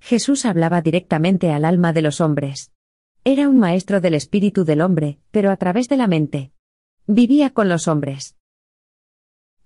Jesús 0.00 0.44
hablaba 0.44 0.82
directamente 0.82 1.50
al 1.50 1.64
alma 1.64 1.92
de 1.92 2.02
los 2.02 2.20
hombres. 2.20 2.72
Era 3.24 3.48
un 3.48 3.58
maestro 3.58 4.00
del 4.00 4.14
espíritu 4.14 4.64
del 4.64 4.80
hombre, 4.80 5.18
pero 5.30 5.50
a 5.50 5.56
través 5.56 5.88
de 5.88 5.96
la 5.96 6.06
mente. 6.06 6.52
Vivía 7.06 7.50
con 7.50 7.68
los 7.68 7.88
hombres. 7.88 8.36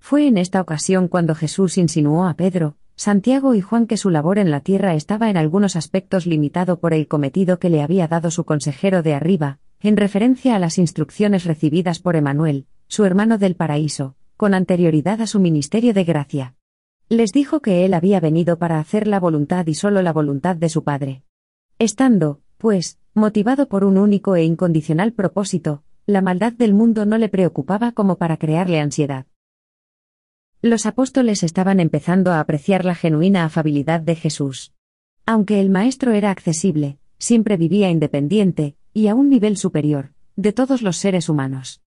Fue 0.07 0.27
en 0.27 0.37
esta 0.37 0.61
ocasión 0.61 1.09
cuando 1.09 1.35
Jesús 1.35 1.79
insinuó 1.79 2.27
a 2.27 2.35
Pedro, 2.35 2.77
Santiago 2.95 3.55
y 3.55 3.63
Juan 3.63 3.87
que 3.87 3.97
su 3.97 4.11
labor 4.11 4.39
en 4.39 4.51
la 4.51 4.61
tierra 4.61 4.93
estaba 4.93 5.31
en 5.31 5.39
algunos 5.39 5.77
aspectos 5.77 6.27
limitado 6.27 6.79
por 6.79 6.93
el 6.93 7.09
cometido 7.09 7.59
que 7.59 7.71
le 7.71 7.81
había 7.81 8.07
dado 8.07 8.31
su 8.31 8.45
consejero 8.45 9.03
de 9.03 9.15
arriba, 9.15 9.61
en 9.81 9.97
referencia 9.97 10.57
a 10.57 10.59
las 10.59 10.77
instrucciones 10.77 11.47
recibidas 11.47 12.01
por 12.01 12.17
Emanuel, 12.17 12.67
su 12.87 13.07
hermano 13.07 13.39
del 13.39 13.57
paraíso, 13.57 14.15
con 14.37 14.53
anterioridad 14.53 15.23
a 15.23 15.27
su 15.27 15.41
ministerio 15.41 15.95
de 15.95 16.05
gracia. 16.05 16.55
Les 17.09 17.33
dijo 17.33 17.61
que 17.61 17.87
él 17.87 17.95
había 17.95 18.21
venido 18.21 18.59
para 18.59 18.81
hacer 18.81 19.07
la 19.07 19.19
voluntad 19.19 19.67
y 19.69 19.73
solo 19.73 20.03
la 20.03 20.13
voluntad 20.13 20.55
de 20.55 20.69
su 20.69 20.85
Padre. 20.85 21.23
Estando, 21.79 22.43
pues, 22.59 22.99
motivado 23.15 23.69
por 23.69 23.85
un 23.85 23.97
único 23.97 24.37
e 24.37 24.45
incondicional 24.45 25.15
propósito, 25.15 25.83
la 26.05 26.21
maldad 26.21 26.53
del 26.53 26.75
mundo 26.75 27.07
no 27.07 27.17
le 27.17 27.31
preocupaba 27.31 27.93
como 27.93 28.17
para 28.17 28.37
crearle 28.37 28.81
ansiedad. 28.81 29.25
Los 30.67 30.87
apóstoles 30.87 31.43
estaban 31.43 31.79
empezando 31.79 32.33
a 32.33 32.41
apreciar 32.41 32.87
la 32.87 32.95
genuina 32.95 33.45
afabilidad 33.45 34.01
de 34.01 34.17
Jesús. 34.17 34.73
Aunque 35.27 35.61
el 35.61 35.69
Maestro 35.69 36.13
era 36.13 36.31
accesible, 36.31 36.97
siempre 37.19 37.59
vivía 37.59 37.91
independiente, 37.91 38.75
y 38.95 39.09
a 39.09 39.15
un 39.15 39.29
nivel 39.29 39.59
superior, 39.59 40.15
de 40.37 40.55
todos 40.55 40.81
los 40.81 40.97
seres 40.97 41.29
humanos. 41.29 41.83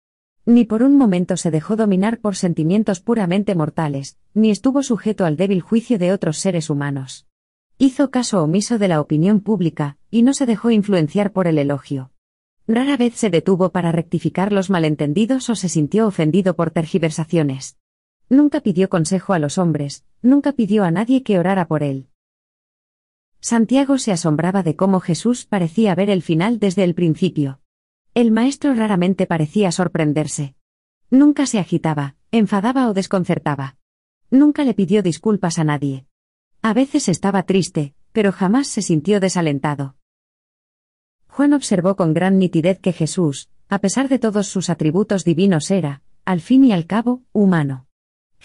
Ni 0.45 0.67
por 0.67 0.83
un 0.83 0.95
momento 0.99 1.39
se 1.39 1.51
dejó 1.51 1.77
dominar 1.77 2.19
por 2.19 2.37
sentimientos 2.37 3.01
puramente 3.01 3.55
mortales, 3.55 4.19
ni 4.35 4.51
estuvo 4.51 4.83
sujeto 4.83 5.25
al 5.25 5.39
débil 5.39 5.63
juicio 5.63 5.99
de 5.99 6.13
otros 6.13 6.37
seres 6.37 6.69
humanos. 6.69 7.27
Hizo 7.79 8.11
caso 8.11 8.43
omiso 8.43 8.77
de 8.77 8.89
la 8.89 9.01
opinión 9.01 9.41
pública, 9.41 9.97
y 10.11 10.21
no 10.21 10.35
se 10.35 10.45
dejó 10.45 10.71
influenciar 10.71 11.33
por 11.33 11.47
el 11.47 11.57
elogio. 11.57 12.11
Rara 12.69 12.99
vez 12.99 13.15
se 13.15 13.31
detuvo 13.31 13.73
para 13.73 13.91
rectificar 13.91 14.53
los 14.53 14.69
malentendidos 14.69 15.49
o 15.49 15.55
se 15.55 15.71
sintió 15.71 16.07
ofendido 16.07 16.57
por 16.57 16.73
tergiversaciones. 16.73 17.79
Nunca 18.29 18.61
pidió 18.61 18.89
consejo 18.89 19.35
a 19.35 19.39
los 19.39 19.57
hombres, 19.59 20.05
nunca 20.21 20.53
pidió 20.53 20.85
a 20.85 20.91
nadie 20.91 21.23
que 21.23 21.39
orara 21.39 21.69
por 21.69 21.83
él. 21.83 22.09
Santiago 23.41 23.99
se 23.99 24.11
asombraba 24.11 24.65
de 24.65 24.75
cómo 24.75 24.99
Jesús 24.99 25.47
parecía 25.47 25.95
ver 25.95 26.11
el 26.11 26.23
final 26.23 26.59
desde 26.59 26.83
el 26.83 26.95
principio. 26.95 27.61
El 28.15 28.33
maestro 28.33 28.75
raramente 28.75 29.27
parecía 29.27 29.71
sorprenderse. 29.71 30.57
Nunca 31.11 31.47
se 31.47 31.61
agitaba, 31.61 32.17
enfadaba 32.33 32.89
o 32.89 32.95
desconcertaba. 32.95 33.77
Nunca 34.31 34.65
le 34.65 34.75
pidió 34.75 35.03
disculpas 35.03 35.61
a 35.61 35.65
nadie. 35.65 36.07
A 36.63 36.75
veces 36.75 37.09
estaba 37.09 37.45
triste, 37.45 37.95
pero 38.11 38.33
jamás 38.33 38.67
se 38.67 38.83
sintió 38.83 39.21
desalentado. 39.21 39.95
Juan 41.29 41.53
observó 41.53 41.95
con 41.95 42.15
gran 42.15 42.39
nitidez 42.39 42.81
que 42.81 42.93
Jesús, 42.93 43.51
a 43.69 43.79
pesar 43.79 44.09
de 44.09 44.19
todos 44.19 44.49
sus 44.49 44.71
atributos 44.71 45.25
divinos, 45.25 45.71
era, 45.71 46.03
al 46.25 46.41
fin 46.41 46.65
y 46.65 46.73
al 46.73 46.87
cabo, 46.87 47.23
humano. 47.33 47.86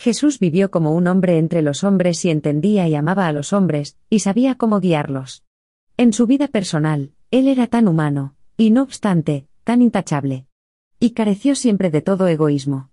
Jesús 0.01 0.39
vivió 0.39 0.71
como 0.71 0.95
un 0.95 1.05
hombre 1.05 1.37
entre 1.37 1.61
los 1.61 1.83
hombres 1.83 2.25
y 2.25 2.31
entendía 2.31 2.87
y 2.87 2.95
amaba 2.95 3.27
a 3.27 3.31
los 3.31 3.53
hombres, 3.53 3.97
y 4.09 4.21
sabía 4.21 4.55
cómo 4.55 4.79
guiarlos. 4.79 5.43
En 5.95 6.11
su 6.11 6.25
vida 6.25 6.47
personal, 6.47 7.11
él 7.29 7.47
era 7.47 7.67
tan 7.67 7.87
humano, 7.87 8.33
y 8.57 8.71
no 8.71 8.81
obstante, 8.81 9.45
tan 9.63 9.83
intachable. 9.83 10.47
Y 10.99 11.11
careció 11.11 11.53
siempre 11.53 11.91
de 11.91 12.01
todo 12.01 12.27
egoísmo. 12.27 12.89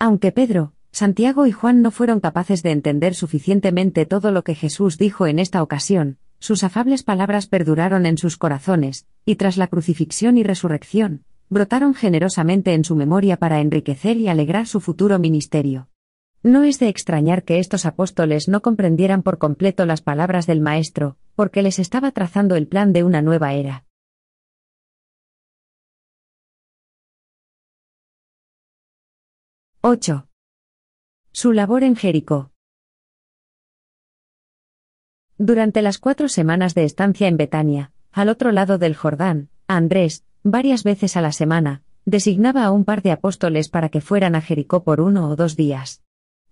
Aunque 0.00 0.32
Pedro, 0.32 0.72
Santiago 0.90 1.46
y 1.46 1.52
Juan 1.52 1.80
no 1.80 1.92
fueron 1.92 2.18
capaces 2.18 2.64
de 2.64 2.72
entender 2.72 3.14
suficientemente 3.14 4.04
todo 4.04 4.32
lo 4.32 4.42
que 4.42 4.56
Jesús 4.56 4.98
dijo 4.98 5.28
en 5.28 5.38
esta 5.38 5.62
ocasión, 5.62 6.18
sus 6.40 6.64
afables 6.64 7.04
palabras 7.04 7.46
perduraron 7.46 8.04
en 8.04 8.18
sus 8.18 8.36
corazones, 8.36 9.06
y 9.24 9.36
tras 9.36 9.56
la 9.56 9.68
crucifixión 9.68 10.38
y 10.38 10.42
resurrección, 10.42 11.22
brotaron 11.48 11.94
generosamente 11.94 12.74
en 12.74 12.84
su 12.84 12.96
memoria 12.96 13.36
para 13.36 13.60
enriquecer 13.60 14.16
y 14.16 14.28
alegrar 14.28 14.66
su 14.66 14.80
futuro 14.80 15.18
ministerio. 15.18 15.88
No 16.42 16.62
es 16.62 16.78
de 16.78 16.88
extrañar 16.88 17.42
que 17.42 17.58
estos 17.58 17.84
apóstoles 17.86 18.48
no 18.48 18.62
comprendieran 18.62 19.22
por 19.22 19.38
completo 19.38 19.86
las 19.86 20.02
palabras 20.02 20.46
del 20.46 20.60
Maestro, 20.60 21.16
porque 21.34 21.62
les 21.62 21.78
estaba 21.78 22.12
trazando 22.12 22.54
el 22.54 22.68
plan 22.68 22.92
de 22.92 23.02
una 23.02 23.22
nueva 23.22 23.54
era. 23.54 23.84
¡8! 29.82 30.26
Su 31.32 31.52
labor 31.52 31.82
en 31.82 31.96
Jericó. 31.96 32.52
Durante 35.38 35.82
las 35.82 35.98
cuatro 35.98 36.28
semanas 36.28 36.74
de 36.74 36.84
estancia 36.84 37.28
en 37.28 37.36
Betania, 37.36 37.92
al 38.10 38.28
otro 38.28 38.50
lado 38.50 38.78
del 38.78 38.96
Jordán, 38.96 39.50
Andrés, 39.68 40.24
varias 40.42 40.84
veces 40.84 41.16
a 41.16 41.20
la 41.20 41.32
semana, 41.32 41.82
designaba 42.04 42.64
a 42.64 42.70
un 42.70 42.84
par 42.84 43.02
de 43.02 43.12
apóstoles 43.12 43.68
para 43.68 43.88
que 43.88 44.00
fueran 44.00 44.34
a 44.34 44.40
Jericó 44.40 44.82
por 44.82 45.00
uno 45.00 45.28
o 45.28 45.36
dos 45.36 45.56
días. 45.56 46.02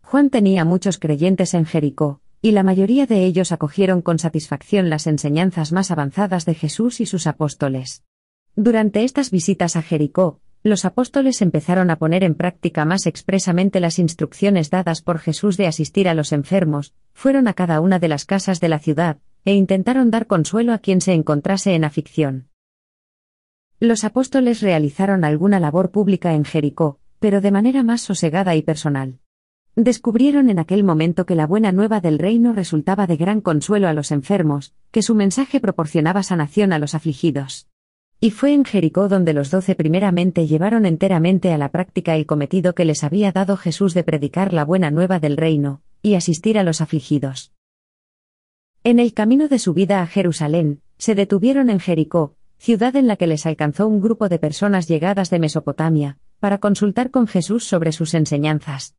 Juan 0.03 0.31
tenía 0.31 0.65
muchos 0.65 0.99
creyentes 0.99 1.55
en 1.55 1.65
Jericó, 1.65 2.21
y 2.43 2.53
la 2.53 2.63
mayoría 2.63 3.07
de 3.07 3.25
ellos 3.25 3.53
acogieron 3.53 4.03
con 4.03 4.19
satisfacción 4.19 4.91
las 4.91 5.07
enseñanzas 5.07 5.73
más 5.73 5.91
avanzadas 5.91 6.45
de 6.45 6.55
Jesús 6.55 7.01
y 7.01 7.07
sus 7.07 7.27
apóstoles. 7.27 8.05
Durante 8.55 9.05
estas 9.05 9.31
visitas 9.31 9.77
a 9.77 9.83
Jericó, 9.83 10.41
los 10.63 10.85
apóstoles 10.85 11.43
empezaron 11.43 11.91
a 11.91 11.97
poner 11.97 12.25
en 12.25 12.35
práctica 12.35 12.85
más 12.85 13.07
expresamente 13.07 13.81
las 13.81 13.99
instrucciones 13.99 14.71
dadas 14.71 15.01
por 15.01 15.19
Jesús 15.19 15.57
de 15.57 15.67
asistir 15.67 16.09
a 16.09 16.15
los 16.15 16.33
enfermos, 16.33 16.93
fueron 17.13 17.49
a 17.49 17.55
cada 17.55 17.81
una 17.81 17.99
de 17.99 18.09
las 18.09 18.25
casas 18.25 18.61
de 18.61 18.69
la 18.69 18.79
ciudad, 18.79 19.19
e 19.45 19.55
intentaron 19.55 20.11
dar 20.11 20.27
consuelo 20.27 20.73
a 20.73 20.79
quien 20.79 21.01
se 21.01 21.13
encontrase 21.13 21.75
en 21.75 21.85
aflicción. 21.85 22.49
Los 23.81 24.05
apóstoles 24.05 24.63
realizaron 24.63 25.23
alguna 25.23 25.61
labor 25.61 25.91
pública 25.91 26.33
en 26.33 26.45
Jericó, 26.45 26.99
pero 27.21 27.43
de 27.43 27.51
manera 27.51 27.83
más 27.83 28.01
sosegada 28.01 28.57
y 28.57 28.63
personal. 28.63 29.19
Descubrieron 29.75 30.49
en 30.49 30.59
aquel 30.59 30.83
momento 30.83 31.27
que 31.27 31.35
la 31.35 31.47
buena 31.47 31.73
nueva 31.73 32.01
del 32.01 32.19
reino 32.19 32.55
resultaba 32.55 33.07
de 33.07 33.19
gran 33.19 33.43
consuelo 33.43 33.87
a 33.87 33.93
los 33.93 34.13
enfermos, 34.13 34.73
que 34.91 35.03
su 35.03 35.15
mensaje 35.15 35.61
proporcionaba 35.61 36.23
sanación 36.23 36.73
a 36.73 36.79
los 36.79 36.95
afligidos. 36.95 37.69
Y 38.19 38.31
fue 38.31 38.55
en 38.55 38.65
Jericó 38.65 39.09
donde 39.09 39.35
los 39.35 39.51
doce 39.51 39.75
primeramente 39.75 40.47
llevaron 40.47 40.87
enteramente 40.87 41.53
a 41.53 41.59
la 41.59 41.71
práctica 41.71 42.17
el 42.17 42.25
cometido 42.25 42.75
que 42.75 42.87
les 42.87 43.05
había 43.05 43.31
dado 43.31 43.59
Jesús 43.59 43.93
de 43.93 44.05
predicar 44.05 44.55
la 44.55 44.65
buena 44.65 44.91
nueva 44.91 45.21
del 45.21 45.37
reino, 45.37 45.83
y 46.01 46.15
asistir 46.15 46.59
a 46.59 46.63
los 46.63 46.81
afligidos. 46.81 47.53
En 48.85 49.01
el 49.01 49.13
camino 49.13 49.49
de 49.49 49.59
su 49.59 49.75
vida 49.75 50.01
a 50.01 50.07
Jerusalén, 50.07 50.81
se 50.97 51.15
detuvieron 51.15 51.69
en 51.69 51.81
Jericó, 51.81 52.37
ciudad 52.59 52.97
en 52.97 53.07
la 53.07 53.17
que 53.17 53.27
les 53.27 53.47
alcanzó 53.47 53.87
un 53.87 54.01
grupo 54.01 54.29
de 54.29 54.39
personas 54.39 54.89
llegadas 54.89 55.31
de 55.31 55.39
Mesopotamia, 55.39 56.19
para 56.41 56.59
consultar 56.59 57.11
con 57.11 57.27
Jesús 57.27 57.65
sobre 57.65 57.93
sus 57.93 58.15
enseñanzas. 58.15 58.95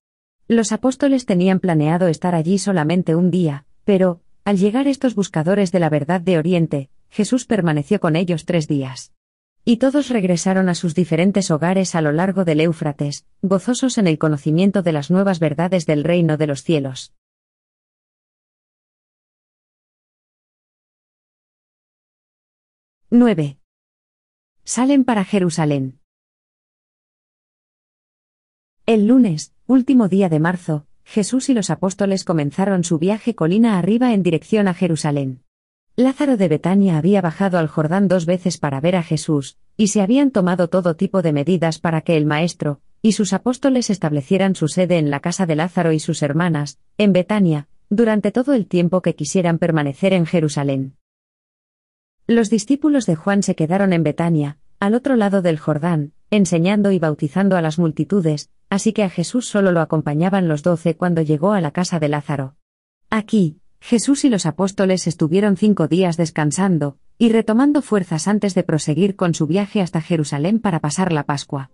Los 0.48 0.72
apóstoles 0.72 1.26
tenían 1.26 1.60
planeado 1.60 2.08
estar 2.08 2.36
allí 2.36 2.58
solamente 2.58 3.16
un 3.16 3.32
día, 3.32 3.66
pero, 3.84 4.22
al 4.46 4.58
llegar 4.58 4.88
estos 4.88 5.16
buscadores 5.16 5.72
de 5.72 5.80
la 5.80 5.90
verdad 5.90 6.22
de 6.22 6.38
Oriente, 6.38 6.90
Jesús 7.10 7.46
permaneció 7.46 8.00
con 8.00 8.16
ellos 8.16 8.46
tres 8.46 8.68
días. 8.68 9.12
Y 9.66 9.78
todos 9.78 10.10
regresaron 10.10 10.70
a 10.70 10.76
sus 10.76 10.96
diferentes 10.96 11.52
hogares 11.52 11.96
a 11.96 12.02
lo 12.02 12.14
largo 12.14 12.46
del 12.46 12.62
Éufrates, 12.62 13.26
gozosos 13.42 13.98
en 13.98 14.08
el 14.08 14.18
conocimiento 14.18 14.82
de 14.82 14.94
las 14.94 15.12
nuevas 15.12 15.40
verdades 15.40 15.86
del 15.86 16.06
reino 16.06 16.38
de 16.38 16.48
los 16.48 16.64
cielos. 16.64 17.14
9. 23.10 23.58
Salen 24.66 25.06
para 25.06 25.24
Jerusalén. 25.24 26.02
El 28.86 29.08
lunes, 29.08 29.54
último 29.66 30.10
día 30.10 30.28
de 30.28 30.42
marzo, 30.42 30.88
Jesús 31.06 31.48
y 31.48 31.54
los 31.54 31.70
apóstoles 31.70 32.26
comenzaron 32.26 32.84
su 32.84 33.00
viaje 33.00 33.34
colina 33.34 33.80
arriba 33.80 34.14
en 34.14 34.24
dirección 34.24 34.68
a 34.68 34.74
Jerusalén. 34.74 35.42
Lázaro 35.96 36.36
de 36.36 36.50
Betania 36.50 36.98
había 36.98 37.22
bajado 37.22 37.60
al 37.60 37.70
Jordán 37.70 38.10
dos 38.10 38.26
veces 38.26 38.58
para 38.58 38.82
ver 38.82 38.98
a 38.98 39.04
Jesús, 39.04 39.58
y 39.78 39.88
se 39.88 40.02
habían 40.02 40.32
tomado 40.32 40.68
todo 40.68 40.98
tipo 40.98 41.22
de 41.22 41.32
medidas 41.32 41.80
para 41.80 42.02
que 42.02 42.18
el 42.18 42.26
Maestro, 42.26 42.82
y 43.02 43.14
sus 43.14 43.32
apóstoles 43.32 43.90
establecieran 43.90 44.54
su 44.54 44.68
sede 44.68 44.98
en 44.98 45.12
la 45.12 45.22
casa 45.22 45.46
de 45.46 45.56
Lázaro 45.56 45.94
y 45.94 46.02
sus 46.02 46.24
hermanas, 46.24 46.78
en 46.98 47.14
Betania, 47.14 47.70
durante 47.90 48.34
todo 48.34 48.54
el 48.54 48.68
tiempo 48.68 49.02
que 49.02 49.16
quisieran 49.16 49.60
permanecer 49.60 50.12
en 50.12 50.26
Jerusalén. 50.26 50.97
Los 52.30 52.50
discípulos 52.50 53.06
de 53.06 53.16
Juan 53.16 53.42
se 53.42 53.56
quedaron 53.56 53.94
en 53.94 54.04
Betania, 54.04 54.58
al 54.82 54.96
otro 54.96 55.16
lado 55.16 55.42
del 55.42 55.58
Jordán, 55.58 56.12
enseñando 56.30 56.92
y 56.92 57.00
bautizando 57.00 57.56
a 57.56 57.62
las 57.62 57.80
multitudes, 57.80 58.50
así 58.70 58.92
que 58.92 59.04
a 59.04 59.10
Jesús 59.10 59.48
solo 59.48 59.72
lo 59.72 59.80
acompañaban 59.80 60.50
los 60.50 60.62
doce 60.62 60.98
cuando 60.98 61.22
llegó 61.22 61.54
a 61.54 61.62
la 61.62 61.72
casa 61.72 62.00
de 62.00 62.10
Lázaro. 62.10 62.56
Aquí, 63.10 63.62
Jesús 63.80 64.26
y 64.26 64.30
los 64.30 64.46
apóstoles 64.46 65.08
estuvieron 65.08 65.56
cinco 65.56 65.88
días 65.88 66.18
descansando, 66.18 66.98
y 67.18 67.32
retomando 67.32 67.82
fuerzas 67.82 68.28
antes 68.28 68.54
de 68.56 68.64
proseguir 68.64 69.16
con 69.16 69.34
su 69.34 69.48
viaje 69.48 69.80
hasta 69.80 70.02
Jerusalén 70.02 70.60
para 70.60 70.82
pasar 70.82 71.14
la 71.14 71.24
Pascua. 71.24 71.72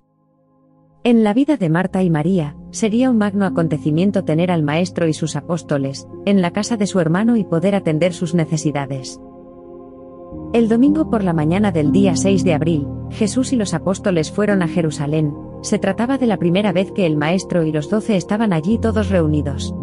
En 1.04 1.24
la 1.24 1.34
vida 1.34 1.58
de 1.58 1.70
Marta 1.70 2.04
y 2.04 2.12
María, 2.12 2.56
sería 2.70 3.10
un 3.10 3.18
magno 3.18 3.48
acontecimiento 3.48 4.24
tener 4.24 4.52
al 4.52 4.62
Maestro 4.62 5.08
y 5.08 5.14
sus 5.14 5.36
apóstoles, 5.36 6.08
en 6.28 6.44
la 6.44 6.52
casa 6.52 6.78
de 6.78 6.86
su 6.86 7.00
hermano 7.00 7.38
y 7.38 7.44
poder 7.44 7.74
atender 7.74 8.14
sus 8.14 8.36
necesidades. 8.36 9.20
El 10.54 10.70
domingo 10.70 11.10
por 11.10 11.24
la 11.24 11.34
mañana 11.34 11.72
del 11.72 11.92
día 11.92 12.16
6 12.16 12.44
de 12.44 12.54
abril, 12.54 12.88
Jesús 13.10 13.54
y 13.54 13.56
los 13.56 13.74
apóstoles 13.74 14.32
fueron 14.32 14.62
a 14.62 14.68
Jerusalén, 14.68 15.34
se 15.64 15.80
trataba 15.80 16.20
de 16.20 16.28
la 16.28 16.38
primera 16.38 16.72
vez 16.72 16.92
que 16.92 17.08
el 17.08 17.18
Maestro 17.18 17.64
y 17.64 17.72
los 17.72 17.90
doce 17.90 18.18
estaban 18.18 18.54
allí 18.54 18.78
todos 18.78 19.10
reunidos. 19.10 19.74